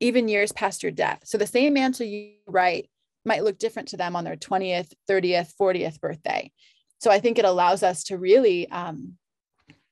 even 0.00 0.28
years 0.28 0.50
past 0.52 0.82
your 0.82 0.92
death. 0.92 1.20
So, 1.24 1.37
the 1.37 1.46
same 1.46 1.76
answer 1.76 2.04
you 2.04 2.32
write 2.46 2.88
might 3.26 3.44
look 3.44 3.58
different 3.58 3.88
to 3.88 3.98
them 3.98 4.16
on 4.16 4.24
their 4.24 4.37
20th, 4.37 4.92
30th, 5.08 5.52
40th 5.61 6.00
birthday. 6.00 6.50
So, 7.00 7.11
I 7.11 7.20
think 7.20 7.38
it 7.38 7.44
allows 7.44 7.82
us 7.82 8.04
to 8.04 8.16
really 8.16 8.70
um, 8.70 9.18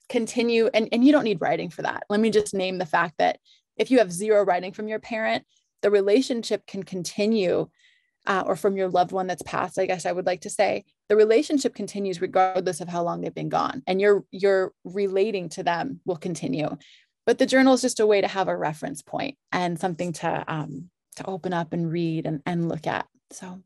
continue 0.09 0.71
and, 0.73 0.89
and 0.93 1.05
you 1.05 1.13
don't 1.13 1.25
need 1.25 1.41
writing 1.41 1.69
for 1.69 1.83
that 1.83 2.05
let 2.09 2.21
me 2.21 2.31
just 2.31 2.55
name 2.55 2.79
the 2.79 2.87
fact 2.87 3.15
that 3.19 3.41
if 3.77 3.91
you 3.91 3.99
have 3.99 4.13
zero 4.13 4.45
writing 4.45 4.73
from 4.73 4.87
your 4.87 5.01
parent 5.01 5.45
the 5.83 5.91
relationship 5.91 6.65
can 6.65 6.85
continue 6.85 7.69
uh, 8.27 8.45
or 8.47 8.57
from 8.57 8.77
your 8.77 8.89
loved 8.89 9.13
one 9.13 9.27
that's 9.27 9.43
passed 9.43 9.79
i 9.79 9.87
guess 9.87 10.07
i 10.07 10.13
would 10.13 10.27
like 10.27 10.41
to 10.41 10.51
say 10.51 10.85
the 11.09 11.17
relationship 11.17 11.75
continues 11.75 12.21
regardless 12.21 12.81
of 12.81 12.89
how 12.89 13.03
long 13.03 13.21
they've 13.21 13.35
been 13.35 13.49
gone 13.49 13.83
and 13.87 14.01
your 14.01 14.25
your 14.31 14.73
relating 14.85 15.49
to 15.49 15.63
them 15.63 16.01
will 16.05 16.17
continue 16.17 16.77
but 17.25 17.39
the 17.39 17.47
journal 17.47 17.75
is 17.75 17.83
just 17.83 18.01
a 18.01 18.07
way 18.07 18.21
to 18.21 18.29
have 18.29 18.49
a 18.49 18.57
reference 18.57 19.03
point 19.03 19.37
and 19.53 19.79
something 19.79 20.13
to 20.13 20.45
um, 20.47 20.91
to 21.17 21.27
open 21.27 21.53
up 21.53 21.73
and 21.73 21.91
read 21.91 22.27
and, 22.27 22.43
and 22.47 22.69
look 22.69 22.87
at 22.87 23.07
so 23.31 23.61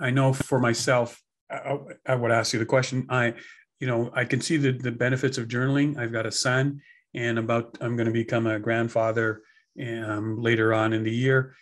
i 0.00 0.10
know 0.10 0.32
for 0.32 0.58
myself 0.58 1.22
I, 1.50 1.78
I 2.06 2.14
would 2.14 2.30
ask 2.30 2.52
you 2.52 2.58
the 2.58 2.66
question 2.66 3.06
i 3.10 3.34
you 3.80 3.86
know, 3.86 4.10
I 4.14 4.24
can 4.24 4.40
see 4.40 4.58
the, 4.58 4.72
the 4.72 4.92
benefits 4.92 5.38
of 5.38 5.48
journaling. 5.48 5.98
I've 5.98 6.12
got 6.12 6.26
a 6.26 6.30
son 6.30 6.82
and 7.14 7.38
about, 7.38 7.78
I'm 7.80 7.96
going 7.96 8.06
to 8.06 8.12
become 8.12 8.46
a 8.46 8.58
grandfather 8.58 9.42
um, 9.82 10.40
later 10.40 10.74
on 10.74 10.92
in 10.92 11.02
the 11.02 11.10
year. 11.10 11.54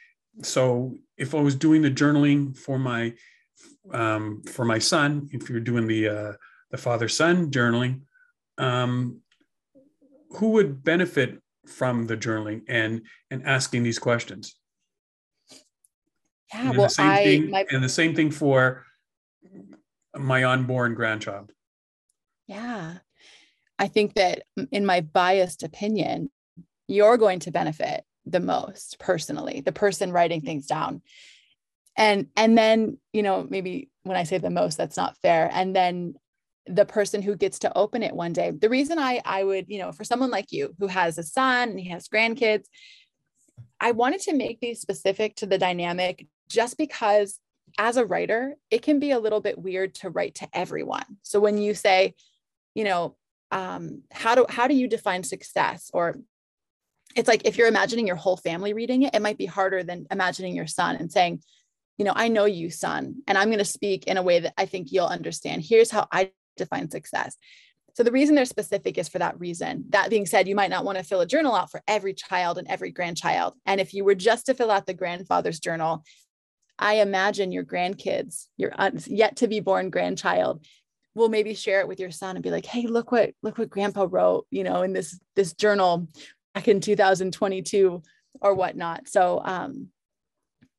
So 0.42 0.94
if 1.16 1.34
I 1.34 1.40
was 1.40 1.54
doing 1.54 1.82
the 1.82 1.90
journaling 1.90 2.56
for 2.56 2.78
my, 2.78 3.14
um, 3.92 4.42
for 4.42 4.64
my 4.64 4.78
son, 4.78 5.28
if 5.32 5.48
you're 5.50 5.60
doing 5.60 5.86
the, 5.86 6.08
uh, 6.08 6.32
the 6.70 6.78
father 6.78 7.08
son 7.08 7.50
journaling, 7.50 8.02
um, 8.58 9.20
who 10.30 10.50
would 10.50 10.84
benefit 10.84 11.40
from 11.66 12.06
the 12.06 12.16
journaling 12.16 12.62
and, 12.68 13.02
and 13.30 13.44
asking 13.46 13.82
these 13.82 13.98
questions? 13.98 14.54
Yeah, 16.52 16.70
well, 16.70 16.88
I, 16.98 17.24
thing, 17.24 17.50
my... 17.50 17.66
and 17.70 17.82
the 17.82 17.88
same 17.88 18.14
thing 18.14 18.30
for 18.30 18.84
my 20.16 20.44
unborn 20.44 20.94
grandchild. 20.94 21.52
Yeah. 22.46 22.94
I 23.78 23.88
think 23.88 24.14
that 24.14 24.42
in 24.72 24.86
my 24.86 25.02
biased 25.02 25.62
opinion, 25.62 26.30
you're 26.88 27.16
going 27.16 27.38
to 27.40 27.50
benefit 27.50 28.04
the 28.28 28.40
most 28.40 28.98
personally, 28.98 29.60
the 29.60 29.72
person 29.72 30.12
writing 30.12 30.42
things 30.42 30.66
down. 30.66 31.02
And 31.96 32.28
and 32.36 32.56
then, 32.56 32.98
you 33.12 33.22
know, 33.22 33.46
maybe 33.48 33.90
when 34.04 34.16
I 34.16 34.24
say 34.24 34.38
the 34.38 34.50
most, 34.50 34.78
that's 34.78 34.96
not 34.96 35.16
fair. 35.18 35.50
And 35.52 35.74
then 35.74 36.14
the 36.66 36.84
person 36.84 37.22
who 37.22 37.34
gets 37.34 37.60
to 37.60 37.76
open 37.76 38.02
it 38.02 38.14
one 38.14 38.32
day. 38.32 38.50
The 38.50 38.68
reason 38.68 38.98
I 38.98 39.20
I 39.24 39.42
would, 39.42 39.66
you 39.68 39.78
know, 39.78 39.92
for 39.92 40.04
someone 40.04 40.30
like 40.30 40.52
you 40.52 40.74
who 40.78 40.86
has 40.86 41.18
a 41.18 41.22
son 41.22 41.70
and 41.70 41.80
he 41.80 41.88
has 41.90 42.08
grandkids, 42.08 42.66
I 43.80 43.92
wanted 43.92 44.20
to 44.22 44.34
make 44.34 44.60
these 44.60 44.80
specific 44.80 45.36
to 45.36 45.46
the 45.46 45.58
dynamic 45.58 46.26
just 46.48 46.78
because 46.78 47.40
as 47.78 47.96
a 47.96 48.06
writer, 48.06 48.56
it 48.70 48.82
can 48.82 48.98
be 48.98 49.10
a 49.10 49.18
little 49.18 49.40
bit 49.40 49.58
weird 49.58 49.94
to 49.96 50.10
write 50.10 50.36
to 50.36 50.48
everyone. 50.52 51.04
So 51.22 51.40
when 51.40 51.58
you 51.58 51.74
say, 51.74 52.14
you 52.74 52.84
know, 52.84 53.16
um, 53.50 54.02
how 54.10 54.34
do 54.34 54.46
how 54.48 54.68
do 54.68 54.74
you 54.74 54.88
define 54.88 55.22
success 55.22 55.90
or 55.92 56.18
it's 57.16 57.28
like 57.28 57.42
if 57.44 57.56
you're 57.56 57.68
imagining 57.68 58.06
your 58.06 58.16
whole 58.16 58.36
family 58.36 58.72
reading 58.72 59.02
it 59.02 59.14
it 59.14 59.22
might 59.22 59.38
be 59.38 59.46
harder 59.46 59.82
than 59.82 60.06
imagining 60.10 60.54
your 60.54 60.66
son 60.66 60.96
and 60.96 61.10
saying 61.10 61.40
you 61.96 62.04
know 62.04 62.12
i 62.14 62.28
know 62.28 62.44
you 62.44 62.70
son 62.70 63.16
and 63.26 63.36
i'm 63.38 63.48
going 63.48 63.58
to 63.58 63.64
speak 63.64 64.06
in 64.06 64.16
a 64.16 64.22
way 64.22 64.40
that 64.40 64.54
i 64.56 64.66
think 64.66 64.92
you'll 64.92 65.06
understand. 65.06 65.62
Here's 65.62 65.90
how 65.90 66.06
i 66.12 66.30
define 66.56 66.90
success. 66.90 67.36
So 67.94 68.04
the 68.04 68.12
reason 68.12 68.36
they're 68.36 68.44
specific 68.44 68.96
is 68.96 69.08
for 69.08 69.18
that 69.18 69.40
reason. 69.40 69.84
That 69.88 70.08
being 70.08 70.26
said 70.26 70.46
you 70.46 70.54
might 70.54 70.70
not 70.70 70.84
want 70.84 70.98
to 70.98 71.04
fill 71.04 71.20
a 71.20 71.26
journal 71.26 71.54
out 71.54 71.70
for 71.70 71.82
every 71.88 72.14
child 72.14 72.56
and 72.56 72.68
every 72.68 72.92
grandchild. 72.92 73.54
And 73.66 73.80
if 73.80 73.92
you 73.92 74.04
were 74.04 74.14
just 74.14 74.46
to 74.46 74.54
fill 74.54 74.70
out 74.70 74.86
the 74.86 74.94
grandfather's 74.94 75.58
journal 75.58 76.04
i 76.78 76.94
imagine 76.94 77.52
your 77.52 77.64
grandkids 77.64 78.46
your 78.56 78.72
yet 79.06 79.36
to 79.36 79.48
be 79.48 79.60
born 79.60 79.90
grandchild 79.90 80.64
will 81.14 81.28
maybe 81.28 81.54
share 81.54 81.80
it 81.80 81.88
with 81.88 81.98
your 81.98 82.10
son 82.10 82.36
and 82.36 82.42
be 82.42 82.50
like 82.50 82.66
hey 82.66 82.86
look 82.86 83.10
what 83.10 83.32
look 83.42 83.58
what 83.58 83.70
grandpa 83.70 84.06
wrote 84.08 84.46
you 84.50 84.64
know 84.64 84.82
in 84.82 84.92
this 84.92 85.18
this 85.34 85.52
journal 85.52 86.06
back 86.58 86.66
in 86.66 86.80
2022 86.80 88.02
or 88.40 88.54
whatnot. 88.54 89.08
So 89.08 89.40
um 89.44 89.88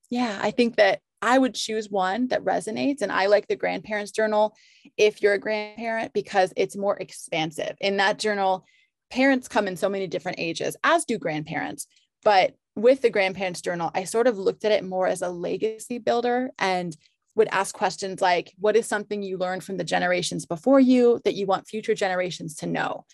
yeah 0.10 0.40
i 0.42 0.50
think 0.52 0.76
that 0.76 1.00
i 1.22 1.38
would 1.38 1.56
choose 1.56 1.90
one 1.90 2.28
that 2.28 2.44
resonates. 2.44 3.02
And 3.02 3.12
i 3.12 3.28
like 3.28 3.48
the 3.48 3.56
grandparents 3.56 4.12
journal 4.12 4.56
if 4.98 5.22
you're 5.22 5.36
a 5.36 5.40
grandparent 5.40 6.12
because 6.14 6.52
it's 6.58 6.76
more 6.76 6.98
expansive. 6.98 7.76
In 7.80 7.98
that 7.98 8.20
journal 8.20 8.66
parents 9.10 9.48
come 9.48 9.68
in 9.68 9.78
so 9.78 9.90
many 9.90 10.08
different 10.08 10.40
ages 10.40 10.76
as 10.84 11.06
do 11.06 11.18
grandparents. 11.18 11.88
But 12.24 12.56
with 12.76 13.02
the 13.02 13.10
grandparents 13.10 13.62
journal 13.62 13.92
i 13.94 14.04
sort 14.04 14.28
of 14.28 14.38
looked 14.38 14.66
at 14.66 14.72
it 14.72 14.84
more 14.84 15.08
as 15.08 15.22
a 15.22 15.30
legacy 15.30 15.98
builder 15.98 16.50
and 16.60 16.96
would 17.36 17.50
ask 17.52 17.74
questions 17.74 18.22
like 18.22 18.54
what 18.58 18.76
is 18.76 18.86
something 18.86 19.22
you 19.22 19.38
learned 19.38 19.64
from 19.64 19.78
the 19.78 19.84
generations 19.84 20.46
before 20.46 20.80
you 20.80 21.20
that 21.24 21.36
you 21.36 21.46
want 21.46 21.68
future 21.68 21.96
generations 21.96 22.56
to 22.56 22.66
know 22.68 23.06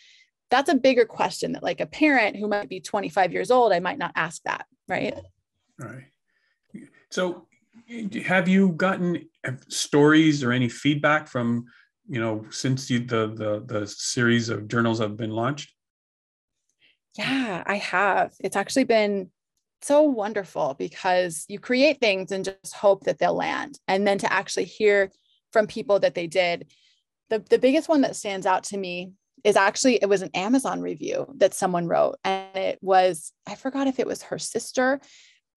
that's 0.49 0.69
a 0.69 0.75
bigger 0.75 1.05
question 1.05 1.53
that 1.53 1.63
like 1.63 1.81
a 1.81 1.85
parent 1.85 2.35
who 2.35 2.47
might 2.47 2.69
be 2.69 2.79
25 2.79 3.31
years 3.33 3.51
old 3.51 3.71
i 3.71 3.79
might 3.79 3.97
not 3.97 4.11
ask 4.15 4.41
that 4.43 4.65
right 4.87 5.17
right 5.79 6.05
so 7.09 7.47
have 8.23 8.47
you 8.47 8.69
gotten 8.69 9.27
stories 9.67 10.43
or 10.43 10.51
any 10.51 10.69
feedback 10.69 11.27
from 11.27 11.65
you 12.07 12.19
know 12.19 12.45
since 12.49 12.89
you, 12.89 12.99
the 12.99 13.27
the 13.27 13.63
the 13.65 13.87
series 13.87 14.49
of 14.49 14.67
journals 14.67 14.99
have 14.99 15.17
been 15.17 15.31
launched 15.31 15.73
yeah 17.17 17.63
i 17.65 17.75
have 17.75 18.33
it's 18.39 18.55
actually 18.55 18.83
been 18.83 19.29
so 19.85 20.01
wonderful 20.01 20.75
because 20.77 21.45
you 21.47 21.59
create 21.59 21.99
things 21.99 22.31
and 22.31 22.43
just 22.43 22.73
hope 22.73 23.03
that 23.03 23.19
they'll 23.19 23.35
land. 23.35 23.79
And 23.87 24.07
then 24.07 24.17
to 24.19 24.33
actually 24.33 24.65
hear 24.65 25.11
from 25.51 25.67
people 25.67 25.99
that 25.99 26.15
they 26.15 26.27
did. 26.27 26.71
The, 27.29 27.39
the 27.49 27.59
biggest 27.59 27.87
one 27.87 28.01
that 28.01 28.15
stands 28.15 28.45
out 28.45 28.63
to 28.65 28.77
me 28.77 29.11
is 29.43 29.55
actually 29.55 29.95
it 29.95 30.09
was 30.09 30.21
an 30.21 30.31
Amazon 30.33 30.81
review 30.81 31.27
that 31.37 31.53
someone 31.53 31.87
wrote. 31.87 32.17
And 32.23 32.55
it 32.55 32.79
was, 32.81 33.31
I 33.47 33.55
forgot 33.55 33.87
if 33.87 33.99
it 33.99 34.07
was 34.07 34.23
her 34.23 34.39
sister. 34.39 34.99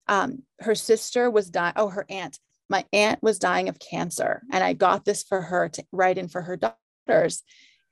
Um, 0.06 0.42
her 0.60 0.74
sister 0.74 1.30
was 1.30 1.50
dying, 1.50 1.74
oh, 1.76 1.88
her 1.88 2.06
aunt. 2.08 2.38
My 2.68 2.84
aunt 2.92 3.22
was 3.22 3.38
dying 3.38 3.68
of 3.68 3.78
cancer. 3.78 4.42
And 4.52 4.62
I 4.62 4.74
got 4.74 5.04
this 5.04 5.22
for 5.22 5.40
her 5.40 5.68
to 5.70 5.84
write 5.92 6.18
in 6.18 6.28
for 6.28 6.42
her 6.42 6.56
daughters 6.56 7.42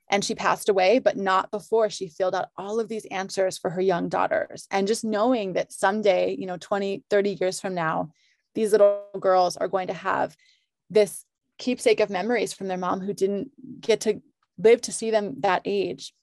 and 0.09 0.23
she 0.23 0.35
passed 0.35 0.69
away, 0.69 0.99
but 0.99 1.17
not 1.17 1.51
before 1.51 1.89
she 1.89 2.07
filled 2.07 2.35
out 2.35 2.49
all 2.57 2.79
of 2.79 2.87
these 2.87 3.05
answers 3.05 3.57
for 3.57 3.69
her 3.69 3.81
young 3.81 4.07
daughters. 4.07 4.67
And 4.71 4.87
just 4.87 5.03
knowing 5.03 5.53
that 5.53 5.73
someday, 5.73 6.35
you 6.37 6.45
know, 6.45 6.57
20, 6.57 7.03
30 7.09 7.37
years 7.41 7.59
from 7.59 7.73
now, 7.73 8.11
these 8.55 8.71
little 8.71 9.01
girls 9.19 9.57
are 9.57 9.67
going 9.67 9.87
to 9.87 9.93
have 9.93 10.35
this 10.89 11.25
keepsake 11.57 11.99
of 11.99 12.09
memories 12.09 12.53
from 12.53 12.67
their 12.67 12.77
mom 12.77 13.01
who 13.01 13.13
didn't 13.13 13.51
get 13.81 14.01
to 14.01 14.21
live 14.57 14.81
to 14.81 14.91
see 14.91 15.11
them 15.11 15.35
that 15.39 15.61
age. 15.65 16.13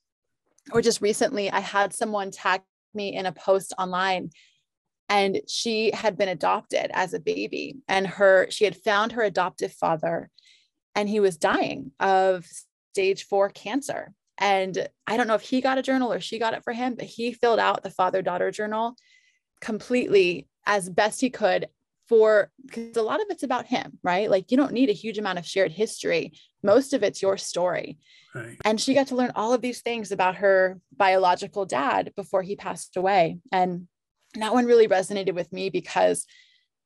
Or 0.72 0.80
just 0.82 1.00
recently, 1.00 1.50
I 1.50 1.60
had 1.60 1.92
someone 1.92 2.30
tag 2.30 2.62
me 2.94 3.14
in 3.14 3.26
a 3.26 3.32
post 3.32 3.72
online 3.78 4.30
and 5.08 5.40
she 5.46 5.90
had 5.92 6.16
been 6.16 6.28
adopted 6.28 6.90
as 6.94 7.12
a 7.12 7.20
baby 7.20 7.76
and 7.88 8.06
her 8.06 8.46
she 8.50 8.64
had 8.64 8.76
found 8.76 9.12
her 9.12 9.22
adoptive 9.22 9.72
father 9.72 10.30
and 10.94 11.08
he 11.08 11.20
was 11.20 11.36
dying 11.36 11.92
of 12.00 12.46
stage 12.92 13.24
four 13.24 13.50
cancer. 13.50 14.12
And 14.38 14.88
I 15.06 15.16
don't 15.16 15.26
know 15.26 15.34
if 15.34 15.42
he 15.42 15.60
got 15.60 15.78
a 15.78 15.82
journal 15.82 16.12
or 16.12 16.20
she 16.20 16.38
got 16.38 16.54
it 16.54 16.64
for 16.64 16.72
him, 16.72 16.94
but 16.94 17.06
he 17.06 17.32
filled 17.32 17.58
out 17.58 17.82
the 17.82 17.90
father 17.90 18.22
daughter 18.22 18.50
journal 18.50 18.96
completely 19.60 20.48
as 20.66 20.88
best 20.88 21.20
he 21.20 21.30
could 21.30 21.68
for 22.08 22.50
because 22.64 22.96
a 22.96 23.02
lot 23.02 23.20
of 23.20 23.26
it's 23.30 23.42
about 23.42 23.66
him, 23.66 23.98
right? 24.02 24.30
Like 24.30 24.50
you 24.50 24.56
don't 24.56 24.72
need 24.72 24.90
a 24.90 24.94
huge 24.94 25.18
amount 25.18 25.38
of 25.38 25.46
shared 25.46 25.72
history. 25.72 26.32
Most 26.62 26.92
of 26.92 27.02
it's 27.02 27.22
your 27.22 27.36
story. 27.36 27.98
Right. 28.34 28.56
And 28.64 28.80
she 28.80 28.94
got 28.94 29.08
to 29.08 29.16
learn 29.16 29.32
all 29.34 29.52
of 29.52 29.62
these 29.62 29.80
things 29.80 30.12
about 30.12 30.36
her 30.36 30.80
biological 30.96 31.64
dad 31.66 32.12
before 32.16 32.42
he 32.42 32.56
passed 32.56 32.96
away. 32.96 33.38
And 33.52 33.88
that 34.34 34.52
one 34.52 34.66
really 34.66 34.88
resonated 34.88 35.34
with 35.34 35.52
me 35.52 35.70
because 35.70 36.26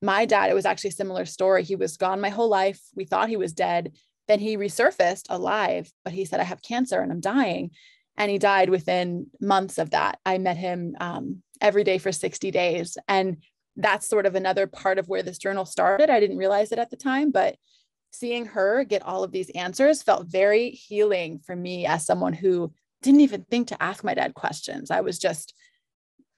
my 0.00 0.26
dad, 0.26 0.50
it 0.50 0.54
was 0.54 0.66
actually 0.66 0.90
a 0.90 0.92
similar 0.92 1.24
story. 1.24 1.64
He 1.64 1.74
was 1.74 1.96
gone 1.96 2.20
my 2.20 2.28
whole 2.28 2.48
life. 2.48 2.80
We 2.94 3.04
thought 3.04 3.28
he 3.28 3.36
was 3.36 3.52
dead. 3.52 3.92
Then 4.28 4.38
he 4.38 4.56
resurfaced 4.56 5.24
alive, 5.30 5.90
but 6.04 6.12
he 6.12 6.24
said, 6.24 6.38
I 6.38 6.44
have 6.44 6.62
cancer 6.62 7.00
and 7.00 7.10
I'm 7.10 7.20
dying. 7.20 7.70
And 8.16 8.30
he 8.30 8.38
died 8.38 8.68
within 8.68 9.28
months 9.40 9.78
of 9.78 9.90
that. 9.90 10.18
I 10.26 10.38
met 10.38 10.56
him 10.56 10.96
um, 11.00 11.42
every 11.60 11.82
day 11.82 11.98
for 11.98 12.12
60 12.12 12.50
days. 12.50 12.98
And 13.08 13.38
that's 13.78 14.08
sort 14.08 14.26
of 14.26 14.34
another 14.34 14.66
part 14.66 14.98
of 14.98 15.08
where 15.08 15.22
this 15.22 15.38
journal 15.38 15.64
started. 15.64 16.10
I 16.10 16.20
didn't 16.20 16.36
realize 16.36 16.72
it 16.72 16.78
at 16.78 16.90
the 16.90 16.96
time, 16.96 17.30
but 17.30 17.56
seeing 18.10 18.44
her 18.46 18.84
get 18.84 19.02
all 19.02 19.22
of 19.22 19.30
these 19.30 19.50
answers 19.50 20.02
felt 20.02 20.26
very 20.26 20.70
healing 20.70 21.40
for 21.46 21.54
me 21.54 21.86
as 21.86 22.04
someone 22.04 22.32
who 22.32 22.72
didn't 23.02 23.20
even 23.20 23.44
think 23.44 23.68
to 23.68 23.82
ask 23.82 24.02
my 24.02 24.14
dad 24.14 24.34
questions. 24.34 24.90
I 24.90 25.00
was 25.02 25.18
just 25.18 25.54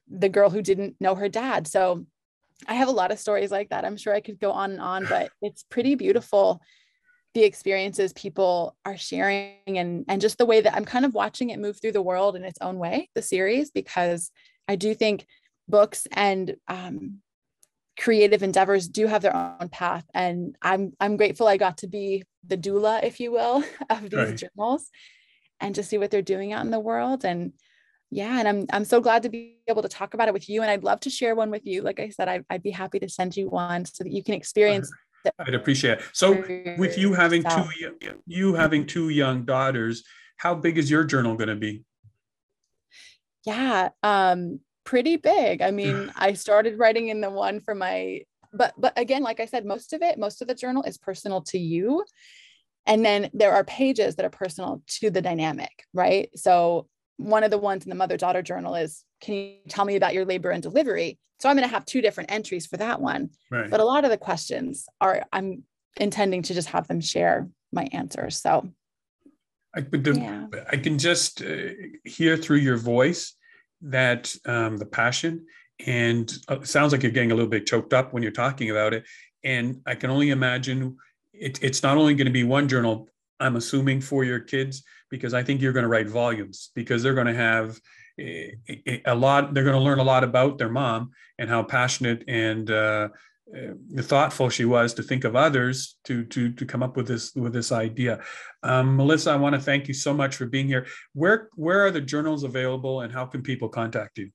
the 0.08 0.28
girl 0.28 0.50
who 0.50 0.60
didn't 0.60 0.96
know 1.00 1.14
her 1.14 1.28
dad. 1.28 1.66
So 1.66 2.04
I 2.68 2.74
have 2.74 2.88
a 2.88 2.92
lot 2.92 3.10
of 3.10 3.18
stories 3.18 3.50
like 3.50 3.70
that. 3.70 3.86
I'm 3.86 3.96
sure 3.96 4.14
I 4.14 4.20
could 4.20 4.38
go 4.38 4.52
on 4.52 4.72
and 4.72 4.80
on, 4.80 5.06
but 5.06 5.30
it's 5.40 5.62
pretty 5.62 5.94
beautiful 5.94 6.60
the 7.32 7.44
experiences 7.44 8.12
people 8.12 8.76
are 8.84 8.96
sharing 8.96 9.54
and 9.66 10.04
and 10.08 10.20
just 10.20 10.36
the 10.36 10.44
way 10.44 10.60
that 10.60 10.74
I'm 10.74 10.84
kind 10.84 11.04
of 11.04 11.14
watching 11.14 11.50
it 11.50 11.60
move 11.60 11.80
through 11.80 11.92
the 11.92 12.02
world 12.02 12.34
in 12.34 12.44
its 12.44 12.58
own 12.60 12.78
way, 12.78 13.08
the 13.14 13.22
series, 13.22 13.70
because 13.70 14.32
I 14.66 14.76
do 14.76 14.94
think 14.94 15.26
books 15.68 16.06
and 16.12 16.56
um, 16.68 17.20
creative 17.98 18.42
endeavors 18.42 18.88
do 18.88 19.06
have 19.06 19.22
their 19.22 19.34
own 19.34 19.68
path, 19.68 20.04
and 20.14 20.56
I'm 20.62 20.92
I'm 21.00 21.16
grateful 21.16 21.46
I 21.46 21.56
got 21.56 21.78
to 21.78 21.86
be 21.86 22.24
the 22.46 22.56
doula, 22.56 23.02
if 23.04 23.20
you 23.20 23.32
will, 23.32 23.64
of 23.90 24.02
these 24.02 24.12
right. 24.12 24.36
journals, 24.36 24.90
and 25.60 25.74
just 25.74 25.90
see 25.90 25.98
what 25.98 26.10
they're 26.10 26.22
doing 26.22 26.52
out 26.52 26.64
in 26.64 26.70
the 26.70 26.80
world 26.80 27.24
and 27.24 27.52
yeah 28.12 28.40
and 28.40 28.48
i'm 28.48 28.66
i'm 28.72 28.84
so 28.84 29.00
glad 29.00 29.22
to 29.22 29.28
be 29.28 29.58
able 29.68 29.82
to 29.82 29.88
talk 29.88 30.14
about 30.14 30.26
it 30.26 30.34
with 30.34 30.48
you 30.48 30.62
and 30.62 30.70
i'd 30.70 30.82
love 30.82 30.98
to 30.98 31.08
share 31.08 31.36
one 31.36 31.48
with 31.48 31.64
you 31.64 31.80
like 31.82 32.00
i 32.00 32.08
said 32.08 32.28
I, 32.28 32.38
would 32.38 32.46
I'd 32.50 32.62
be 32.62 32.72
happy 32.72 32.98
to 32.98 33.08
send 33.08 33.36
you 33.36 33.48
one 33.48 33.84
so 33.84 34.02
that 34.02 34.12
you 34.12 34.24
can 34.24 34.34
experience 34.34 34.90
I'd 35.38 35.54
appreciate 35.54 35.98
it. 35.98 36.04
So 36.12 36.32
with 36.78 36.96
you 36.96 37.12
having 37.12 37.42
two 37.42 37.64
you 38.26 38.54
having 38.54 38.86
two 38.86 39.10
young 39.10 39.44
daughters, 39.44 40.02
how 40.36 40.54
big 40.54 40.78
is 40.78 40.90
your 40.90 41.04
journal 41.04 41.34
going 41.34 41.48
to 41.48 41.56
be? 41.56 41.84
Yeah, 43.44 43.90
um 44.02 44.60
pretty 44.90 45.16
big. 45.16 45.62
I 45.62 45.70
mean, 45.70 46.12
I 46.16 46.32
started 46.32 46.78
writing 46.78 47.08
in 47.08 47.20
the 47.20 47.30
one 47.30 47.60
for 47.60 47.74
my 47.74 48.22
but 48.52 48.74
but 48.76 48.92
again, 48.98 49.22
like 49.22 49.38
I 49.38 49.46
said, 49.46 49.64
most 49.64 49.92
of 49.92 50.02
it, 50.02 50.18
most 50.18 50.42
of 50.42 50.48
the 50.48 50.54
journal 50.54 50.82
is 50.82 50.98
personal 50.98 51.42
to 51.42 51.58
you. 51.58 52.04
And 52.86 53.04
then 53.04 53.30
there 53.32 53.52
are 53.52 53.62
pages 53.62 54.16
that 54.16 54.26
are 54.26 54.30
personal 54.30 54.82
to 54.98 55.10
the 55.10 55.22
dynamic, 55.22 55.84
right? 55.94 56.28
So 56.34 56.88
one 57.18 57.44
of 57.44 57.52
the 57.52 57.58
ones 57.58 57.84
in 57.84 57.90
the 57.90 57.94
mother 57.94 58.16
daughter 58.16 58.42
journal 58.42 58.74
is 58.74 59.04
can 59.20 59.34
you 59.34 59.54
tell 59.68 59.84
me 59.84 59.94
about 59.94 60.14
your 60.14 60.24
labor 60.24 60.50
and 60.50 60.62
delivery 60.62 61.18
so 61.38 61.50
i'm 61.50 61.56
going 61.56 61.68
to 61.68 61.74
have 61.74 61.84
two 61.84 62.00
different 62.00 62.32
entries 62.32 62.66
for 62.66 62.78
that 62.78 62.98
one 62.98 63.28
right. 63.50 63.68
but 63.68 63.78
a 63.78 63.84
lot 63.84 64.04
of 64.04 64.10
the 64.10 64.16
questions 64.16 64.86
are 65.02 65.22
i'm 65.30 65.62
intending 65.98 66.40
to 66.40 66.54
just 66.54 66.68
have 66.68 66.88
them 66.88 66.98
share 66.98 67.46
my 67.72 67.86
answers 67.92 68.40
so 68.40 68.66
i, 69.76 69.82
the, 69.82 70.18
yeah. 70.18 70.46
I 70.72 70.78
can 70.78 70.98
just 70.98 71.42
uh, 71.42 71.72
hear 72.04 72.38
through 72.38 72.58
your 72.58 72.78
voice 72.78 73.34
that 73.82 74.34
um, 74.46 74.76
the 74.76 74.86
passion 74.86 75.46
and 75.86 76.32
uh, 76.48 76.62
sounds 76.62 76.92
like 76.92 77.02
you're 77.02 77.12
getting 77.12 77.32
a 77.32 77.34
little 77.34 77.50
bit 77.50 77.66
choked 77.66 77.92
up 77.92 78.12
when 78.12 78.22
you're 78.22 78.32
talking 78.32 78.70
about 78.70 78.92
it 78.92 79.04
and 79.44 79.80
i 79.86 79.94
can 79.94 80.10
only 80.10 80.30
imagine 80.30 80.96
it, 81.32 81.58
it's 81.62 81.82
not 81.82 81.96
only 81.96 82.14
going 82.14 82.26
to 82.26 82.32
be 82.32 82.44
one 82.44 82.68
journal 82.68 83.08
i'm 83.38 83.56
assuming 83.56 84.00
for 84.00 84.24
your 84.24 84.40
kids 84.40 84.82
because 85.10 85.32
i 85.32 85.42
think 85.42 85.60
you're 85.60 85.72
going 85.72 85.84
to 85.84 85.88
write 85.88 86.08
volumes 86.08 86.70
because 86.74 87.02
they're 87.02 87.14
going 87.14 87.26
to 87.26 87.34
have 87.34 87.80
a 88.18 89.14
lot 89.14 89.54
they're 89.54 89.64
going 89.64 89.76
to 89.76 89.82
learn 89.82 89.98
a 89.98 90.04
lot 90.04 90.24
about 90.24 90.58
their 90.58 90.68
mom 90.68 91.10
and 91.38 91.48
how 91.48 91.62
passionate 91.62 92.22
and 92.28 92.70
uh, 92.70 93.08
uh, 93.56 93.74
thoughtful 94.02 94.48
she 94.48 94.64
was 94.64 94.94
to 94.94 95.02
think 95.02 95.24
of 95.24 95.34
others 95.36 95.98
to 96.04 96.24
to 96.24 96.50
to 96.52 96.64
come 96.64 96.82
up 96.82 96.96
with 96.96 97.06
this 97.08 97.34
with 97.34 97.52
this 97.52 97.72
idea. 97.72 98.20
Um, 98.62 98.96
melissa 98.96 99.30
i 99.30 99.36
want 99.36 99.54
to 99.54 99.60
thank 99.60 99.88
you 99.88 99.94
so 99.94 100.14
much 100.14 100.36
for 100.36 100.46
being 100.46 100.66
here. 100.66 100.86
Where 101.12 101.50
where 101.54 101.84
are 101.84 101.90
the 101.90 102.00
journals 102.00 102.44
available 102.44 103.00
and 103.00 103.12
how 103.12 103.26
can 103.26 103.42
people 103.42 103.68
contact 103.68 104.18
you? 104.18 104.30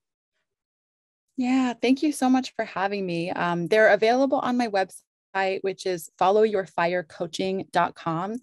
Yeah 1.38 1.74
thank 1.82 2.04
you 2.04 2.12
so 2.12 2.30
much 2.30 2.54
for 2.56 2.66
having 2.66 3.06
me. 3.06 3.32
Um, 3.32 3.68
they're 3.68 3.94
available 3.94 4.40
on 4.40 4.58
my 4.58 4.68
website 4.68 5.60
which 5.62 5.86
is 5.86 6.10
followyourfirecoaching.com 6.20 8.36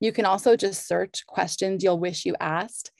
you 0.00 0.12
can 0.12 0.24
also 0.24 0.56
just 0.56 0.88
search 0.88 1.24
questions 1.26 1.84
you'll 1.84 2.00
wish 2.00 2.26
you 2.26 2.34
asked 2.40 2.90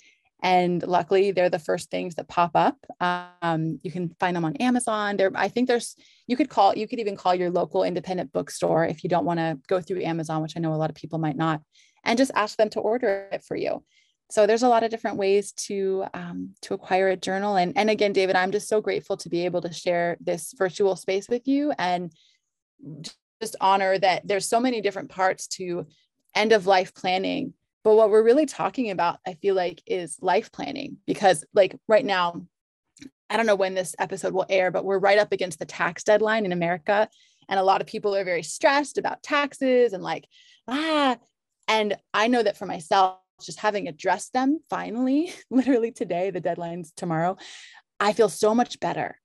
And 0.43 0.83
luckily, 0.83 1.31
they're 1.31 1.49
the 1.49 1.59
first 1.59 1.91
things 1.91 2.17
that 2.17 2.29
pop 2.29 2.51
up. 2.55 2.77
Um, 3.01 3.79
you 3.83 3.93
can 3.93 4.15
find 4.19 4.37
them 4.37 4.45
on 4.45 4.57
Amazon. 4.57 5.17
There, 5.17 5.31
I 5.35 5.49
think 5.49 5.69
there's, 5.69 5.97
you 6.33 6.37
could 6.37 6.49
call, 6.49 6.75
you 6.77 6.89
could 6.89 6.99
even 6.99 7.15
call 7.15 7.35
your 7.35 7.51
local 7.51 7.85
independent 7.85 8.33
bookstore 8.33 8.87
if 8.87 9.05
you 9.05 9.11
don't 9.11 9.27
want 9.27 9.39
to 9.39 9.59
go 9.69 9.81
through 9.81 10.03
Amazon, 10.03 10.41
which 10.41 10.57
I 10.57 10.61
know 10.61 10.73
a 10.73 10.77
lot 10.77 10.91
of 10.91 10.97
people 10.97 11.19
might 11.19 11.37
not, 11.37 11.61
and 12.05 12.17
just 12.17 12.33
ask 12.35 12.57
them 12.57 12.71
to 12.71 12.81
order 12.81 13.29
it 13.31 13.45
for 13.45 13.57
you. 13.57 13.85
So 14.31 14.47
there's 14.47 14.63
a 14.63 14.69
lot 14.69 14.83
of 14.83 14.91
different 14.91 15.19
ways 15.19 15.53
to 15.67 16.05
um, 16.15 16.55
to 16.63 16.73
acquire 16.73 17.09
a 17.09 17.17
journal. 17.17 17.57
And 17.57 17.77
and 17.77 17.91
again, 17.91 18.15
David, 18.15 18.35
I'm 18.35 18.51
just 18.51 18.67
so 18.67 18.81
grateful 18.81 19.17
to 19.19 19.29
be 19.29 19.45
able 19.45 19.61
to 19.61 19.73
share 19.73 20.17
this 20.21 20.55
virtual 20.57 20.97
space 20.97 21.29
with 21.29 21.47
you 21.47 21.73
and 21.79 22.11
just 23.43 23.57
honor 23.61 23.99
that 23.99 24.27
there's 24.27 24.49
so 24.49 24.59
many 24.59 24.81
different 24.81 25.11
parts 25.11 25.47
to 25.59 25.87
end 26.35 26.53
of 26.53 26.67
life 26.67 26.95
planning 26.95 27.53
but 27.85 27.97
what 27.97 28.11
we're 28.11 28.23
really 28.23 28.47
talking 28.47 28.91
about, 28.91 29.19
I 29.27 29.35
feel 29.35 29.55
like, 29.55 29.83
is 29.87 30.17
life 30.21 30.53
planning 30.53 30.99
because, 31.07 31.45
like, 31.53 31.77
right 31.89 32.05
now, 32.05 32.47
I 33.33 33.39
don't 33.39 33.47
know 33.47 33.55
when 33.55 33.73
this 33.73 33.97
episode 33.99 34.35
will 34.35 34.45
air, 34.51 34.71
but 34.71 34.85
we're 34.85 34.99
right 34.99 35.19
up 35.19 35.33
against 35.33 35.59
the 35.59 35.65
tax 35.65 36.05
deadline 36.05 36.45
in 36.45 36.53
America. 36.53 37.09
And 37.49 37.59
a 37.59 37.63
lot 37.63 37.81
of 37.81 37.87
people 37.87 38.15
are 38.15 38.25
very 38.25 38.43
stressed 38.43 38.99
about 38.99 39.23
taxes 39.23 39.95
and, 39.95 40.03
like, 40.03 40.29
ah. 40.69 41.17
And 41.67 41.97
I 42.13 42.29
know 42.29 42.43
that 42.43 42.59
for 42.59 42.67
myself, 42.67 43.21
just 43.43 43.59
having 43.59 43.89
addressed 43.89 44.35
them 44.35 44.61
finally, 44.69 45.33
literally 45.51 45.93
today, 45.93 46.31
the 46.31 46.41
deadline's 46.41 46.93
tomorrow, 46.95 47.39
I 47.99 48.13
feel 48.13 48.29
so 48.29 48.55
much 48.55 48.79
better. 48.81 49.19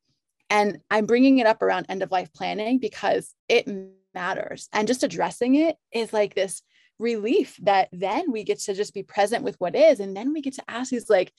And 0.49 0.79
I'm 0.89 1.05
bringing 1.05 1.39
it 1.39 1.47
up 1.47 1.61
around 1.61 1.87
end 1.89 2.01
of 2.01 2.09
life 2.09 2.31
planning 2.31 2.79
because 2.79 3.33
it 3.49 3.67
matters. 4.15 4.69
And 4.71 4.87
just 4.87 5.03
addressing 5.03 5.55
it 5.55 5.75
is 5.91 6.13
like 6.13 6.33
this 6.33 6.61
relief 6.97 7.57
that 7.61 7.89
then 7.91 8.31
we 8.31 8.45
get 8.45 8.59
to 8.59 8.73
just 8.73 8.93
be 8.93 9.03
present 9.03 9.43
with 9.43 9.55
what 9.59 9.75
is 9.75 9.99
and 9.99 10.17
then 10.17 10.33
we 10.33 10.41
get 10.41 10.53
to 10.55 10.63
ask 10.67 10.89
these 10.89 11.11
like 11.11 11.31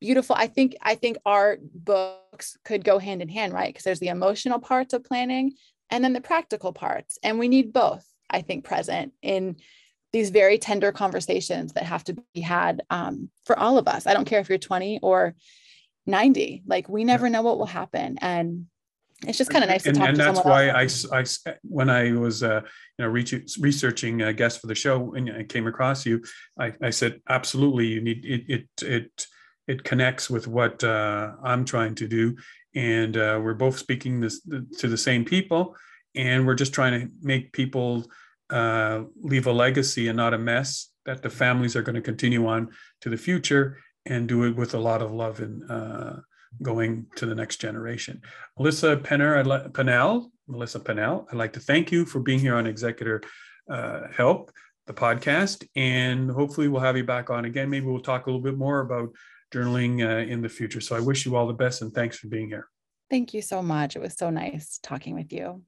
beautiful. 0.00 0.36
I 0.36 0.46
think 0.46 0.76
i 0.82 0.94
think 0.94 1.18
our 1.24 1.58
books 1.74 2.56
could 2.64 2.84
go 2.84 2.98
hand 2.98 3.22
in 3.22 3.28
hand 3.28 3.52
right? 3.52 3.68
Because 3.68 3.84
there's 3.84 4.00
the 4.00 4.08
emotional 4.08 4.58
parts 4.58 4.94
of 4.94 5.04
planning 5.04 5.54
and 5.90 6.02
then 6.02 6.12
the 6.12 6.20
practical 6.20 6.72
parts 6.72 7.18
and 7.22 7.38
we 7.38 7.48
need 7.48 7.72
both 7.72 8.04
i 8.30 8.40
think 8.40 8.64
present 8.64 9.12
in 9.22 9.56
these 10.12 10.30
very 10.30 10.58
tender 10.58 10.92
conversations 10.92 11.74
that 11.74 11.84
have 11.84 12.02
to 12.04 12.16
be 12.32 12.40
had 12.40 12.82
um, 12.88 13.28
for 13.44 13.58
all 13.58 13.76
of 13.76 13.86
us. 13.86 14.06
I 14.06 14.14
don't 14.14 14.24
care 14.24 14.40
if 14.40 14.48
you're 14.48 14.56
20 14.56 15.00
or 15.02 15.34
90 16.06 16.62
like 16.66 16.88
we 16.88 17.04
never 17.04 17.28
know 17.28 17.42
what 17.42 17.58
will 17.58 17.66
happen 17.66 18.16
and 18.22 18.66
it's 19.26 19.38
just 19.38 19.50
kind 19.50 19.64
of 19.64 19.68
nice 19.70 19.82
to 19.82 19.88
and, 19.88 19.98
talk 19.98 20.08
and 20.08 20.16
to 20.16 20.22
that's 20.22 20.44
why. 20.44 20.68
I, 20.68 20.88
I 21.12 21.24
when 21.62 21.90
i 21.90 22.12
was 22.12 22.44
uh, 22.44 22.60
you 22.96 23.04
know 23.04 23.08
researching 23.08 24.22
a 24.22 24.32
guest 24.32 24.60
for 24.60 24.68
the 24.68 24.74
show 24.74 25.14
and 25.14 25.30
i 25.30 25.42
came 25.42 25.66
across 25.66 26.06
you 26.06 26.22
i, 26.60 26.72
I 26.80 26.90
said 26.90 27.20
absolutely 27.28 27.88
you 27.88 28.00
need 28.00 28.24
it 28.24 28.44
it 28.48 28.68
it 28.82 29.26
it 29.66 29.84
connects 29.84 30.30
with 30.30 30.46
what 30.46 30.82
uh, 30.84 31.32
i'm 31.42 31.64
trying 31.64 31.94
to 31.94 32.06
do 32.06 32.36
and 32.74 33.16
uh, 33.16 33.40
we're 33.42 33.54
both 33.54 33.78
speaking 33.78 34.20
this 34.20 34.40
to 34.78 34.88
the 34.88 34.98
same 34.98 35.24
people 35.24 35.74
and 36.14 36.46
we're 36.46 36.54
just 36.54 36.72
trying 36.72 37.00
to 37.00 37.10
make 37.22 37.52
people 37.52 38.06
uh, 38.50 39.02
leave 39.22 39.46
a 39.46 39.52
legacy 39.52 40.08
and 40.08 40.16
not 40.16 40.34
a 40.34 40.38
mess 40.38 40.90
that 41.04 41.22
the 41.22 41.30
families 41.30 41.76
are 41.76 41.82
going 41.82 41.94
to 41.94 42.00
continue 42.00 42.46
on 42.46 42.68
to 43.00 43.08
the 43.08 43.16
future 43.16 43.78
and 44.06 44.28
do 44.28 44.44
it 44.44 44.56
with 44.56 44.74
a 44.74 44.78
lot 44.78 45.02
of 45.02 45.12
love 45.12 45.40
and 45.40 45.68
uh, 45.70 46.14
going 46.62 47.06
to 47.16 47.26
the 47.26 47.34
next 47.34 47.56
generation. 47.56 48.20
Melissa 48.58 48.96
Penner, 48.96 49.38
I'd 49.38 49.74
Pennel, 49.74 50.30
Melissa 50.46 50.80
Pennel, 50.80 51.26
I'd 51.30 51.38
like 51.38 51.52
to 51.54 51.60
thank 51.60 51.90
you 51.90 52.04
for 52.04 52.20
being 52.20 52.38
here 52.38 52.56
on 52.56 52.66
Executor 52.66 53.22
uh, 53.68 54.02
Help, 54.16 54.52
the 54.86 54.94
podcast, 54.94 55.66
and 55.74 56.30
hopefully 56.30 56.68
we'll 56.68 56.80
have 56.80 56.96
you 56.96 57.04
back 57.04 57.30
on 57.30 57.44
again. 57.44 57.68
Maybe 57.68 57.86
we'll 57.86 58.00
talk 58.00 58.26
a 58.26 58.30
little 58.30 58.42
bit 58.42 58.56
more 58.56 58.80
about 58.80 59.10
journaling 59.56 60.04
uh, 60.06 60.30
in 60.30 60.42
the 60.42 60.48
future. 60.48 60.80
So 60.80 60.96
I 60.96 61.00
wish 61.00 61.24
you 61.24 61.36
all 61.36 61.46
the 61.46 61.52
best 61.52 61.82
and 61.82 61.92
thanks 61.94 62.16
for 62.18 62.28
being 62.28 62.48
here. 62.48 62.68
Thank 63.08 63.32
you 63.34 63.42
so 63.42 63.62
much. 63.62 63.96
It 63.96 64.02
was 64.02 64.14
so 64.14 64.30
nice 64.30 64.78
talking 64.82 65.14
with 65.14 65.32
you. 65.32 65.62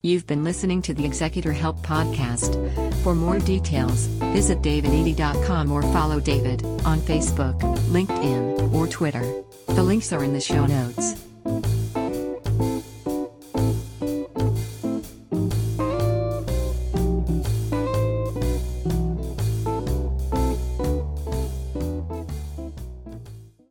You've 0.00 0.26
been 0.28 0.44
listening 0.44 0.80
to 0.82 0.94
the 0.94 1.04
Executor 1.04 1.52
Help 1.52 1.78
podcast. 1.78 2.54
For 3.02 3.16
more 3.16 3.40
details, 3.40 4.06
visit 4.32 4.62
davidedey.com 4.62 5.72
or 5.72 5.82
follow 5.82 6.20
David 6.20 6.64
on 6.84 7.00
Facebook, 7.00 7.58
LinkedIn, 7.90 8.72
or 8.72 8.86
Twitter. 8.86 9.42
The 9.66 9.82
links 9.82 10.12
are 10.12 10.22
in 10.22 10.32
the 10.32 10.40
show 10.40 10.66
notes. 10.66 11.14